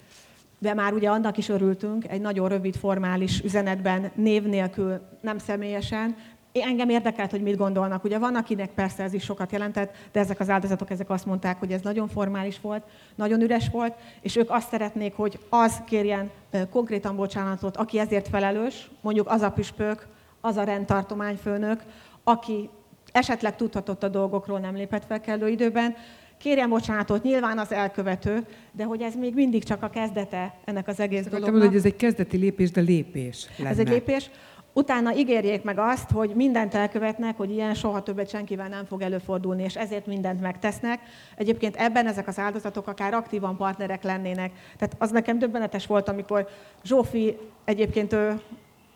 [0.58, 6.16] De már ugye annak is örültünk, egy nagyon rövid formális üzenetben, név nélkül, nem személyesen,
[6.52, 8.04] Engem érdekelt, hogy mit gondolnak.
[8.04, 11.58] Ugye van, akinek persze ez is sokat jelentett, de ezek az áldozatok ezek azt mondták,
[11.58, 12.82] hogy ez nagyon formális volt,
[13.14, 16.30] nagyon üres volt, és ők azt szeretnék, hogy az kérjen
[16.70, 20.06] konkrétan bocsánatot, aki ezért felelős, mondjuk az a püspök,
[20.40, 21.82] az a rendtartományfőnök,
[22.24, 22.70] aki
[23.12, 25.96] esetleg tudhatott a dolgokról, nem lépett fel kellő időben,
[26.40, 31.00] kérjen bocsánatot, nyilván az elkövető, de hogy ez még mindig csak a kezdete ennek az
[31.00, 31.62] egész dolognak.
[31.62, 33.70] hogy ez egy kezdeti lépés, de lépés lenne.
[33.70, 34.30] Ez egy lépés.
[34.72, 39.62] utána ígérjék meg azt, hogy mindent elkövetnek, hogy ilyen soha többet senkivel nem fog előfordulni,
[39.62, 41.00] és ezért mindent megtesznek.
[41.36, 44.52] Egyébként ebben ezek az áldozatok akár aktívan partnerek lennének.
[44.78, 46.48] Tehát az nekem döbbenetes volt, amikor
[46.84, 48.40] Zsófi egyébként ő,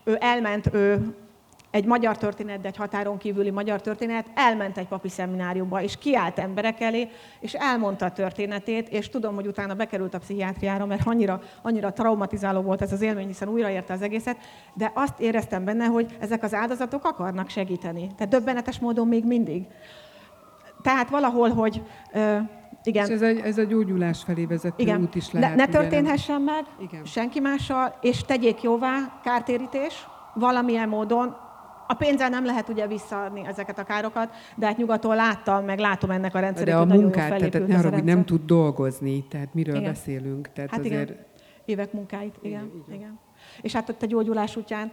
[0.05, 1.14] ő elment, ő
[1.75, 6.39] egy magyar történet, de egy határon kívüli magyar történet, elment egy papi szemináriumba, és kiállt
[6.39, 7.09] emberek elé,
[7.41, 12.61] és elmondta a történetét, és tudom, hogy utána bekerült a pszichiátriára, mert annyira, annyira traumatizáló
[12.61, 14.37] volt ez az élmény, hiszen újraérte az egészet,
[14.75, 18.11] de azt éreztem benne, hogy ezek az áldozatok akarnak segíteni.
[18.16, 19.66] Tehát döbbenetes módon még mindig.
[20.83, 22.39] Tehát valahol, hogy uh,
[22.83, 23.05] igen.
[23.05, 25.01] És ez a, ez a gyógyulás felé vezető igen.
[25.01, 25.57] út is lehet.
[25.57, 27.05] Ne, ne történhessen meg igen.
[27.05, 31.37] senki mással, és tegyék jóvá kártérítés valamilyen módon,
[31.87, 36.11] a pénzzel nem lehet ugye visszaadni ezeket a károkat, de hát nyugaton láttam, meg látom
[36.11, 39.76] ennek a rendszerét, De a munkát, tehát ne arra, hogy nem tud dolgozni, tehát miről
[39.76, 39.93] igen.
[39.93, 40.53] beszélünk.
[40.53, 41.11] Tehát hát azért...
[41.11, 41.24] igen,
[41.64, 43.18] évek munkáit, igen, igen, igen.
[43.61, 44.93] És hát ott a gyógyulás útján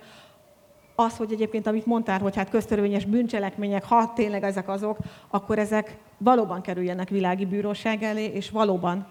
[0.95, 4.97] az, hogy egyébként, amit mondtál, hogy hát köztörvényes bűncselekmények, ha tényleg ezek azok,
[5.29, 9.07] akkor ezek valóban kerüljenek világi bíróság elé, és valóban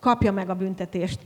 [0.00, 1.20] kapja meg a büntetést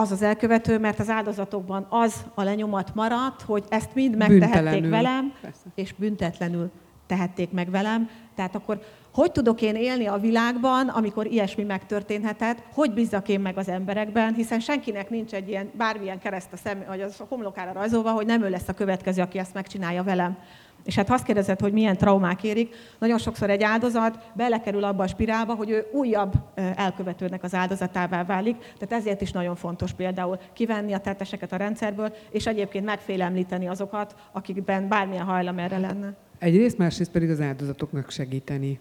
[0.00, 5.32] az az elkövető, mert az áldozatokban az a lenyomat maradt, hogy ezt mind megtehették velem,
[5.40, 5.64] Persze.
[5.74, 6.70] és büntetlenül
[7.06, 8.08] tehették meg velem.
[8.34, 8.80] Tehát akkor
[9.14, 14.34] hogy tudok én élni a világban, amikor ilyesmi megtörténhetett, hogy bízzak én meg az emberekben,
[14.34, 18.26] hiszen senkinek nincs egy ilyen bármilyen kereszt a, szem, vagy az a homlokára rajzolva, hogy
[18.26, 20.36] nem ő lesz a következő, aki ezt megcsinálja velem.
[20.84, 22.74] És hát azt kérdezett, hogy milyen traumák érik.
[22.98, 28.56] Nagyon sokszor egy áldozat belekerül abba a spirálba, hogy ő újabb elkövetőnek az áldozatává válik.
[28.78, 34.14] Tehát ezért is nagyon fontos például kivenni a tetteseket a rendszerből, és egyébként megfélemlíteni azokat,
[34.32, 36.14] akikben bármilyen hajlam erre lenne.
[36.38, 38.78] Egyrészt, másrészt pedig az áldozatoknak segíteni,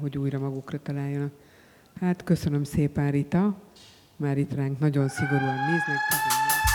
[0.00, 1.32] hogy újra magukra találjanak.
[2.00, 3.54] Hát köszönöm szépen, Rita.
[4.16, 5.98] Már itt ránk nagyon szigorúan néznek.
[6.08, 6.73] Köszönöm.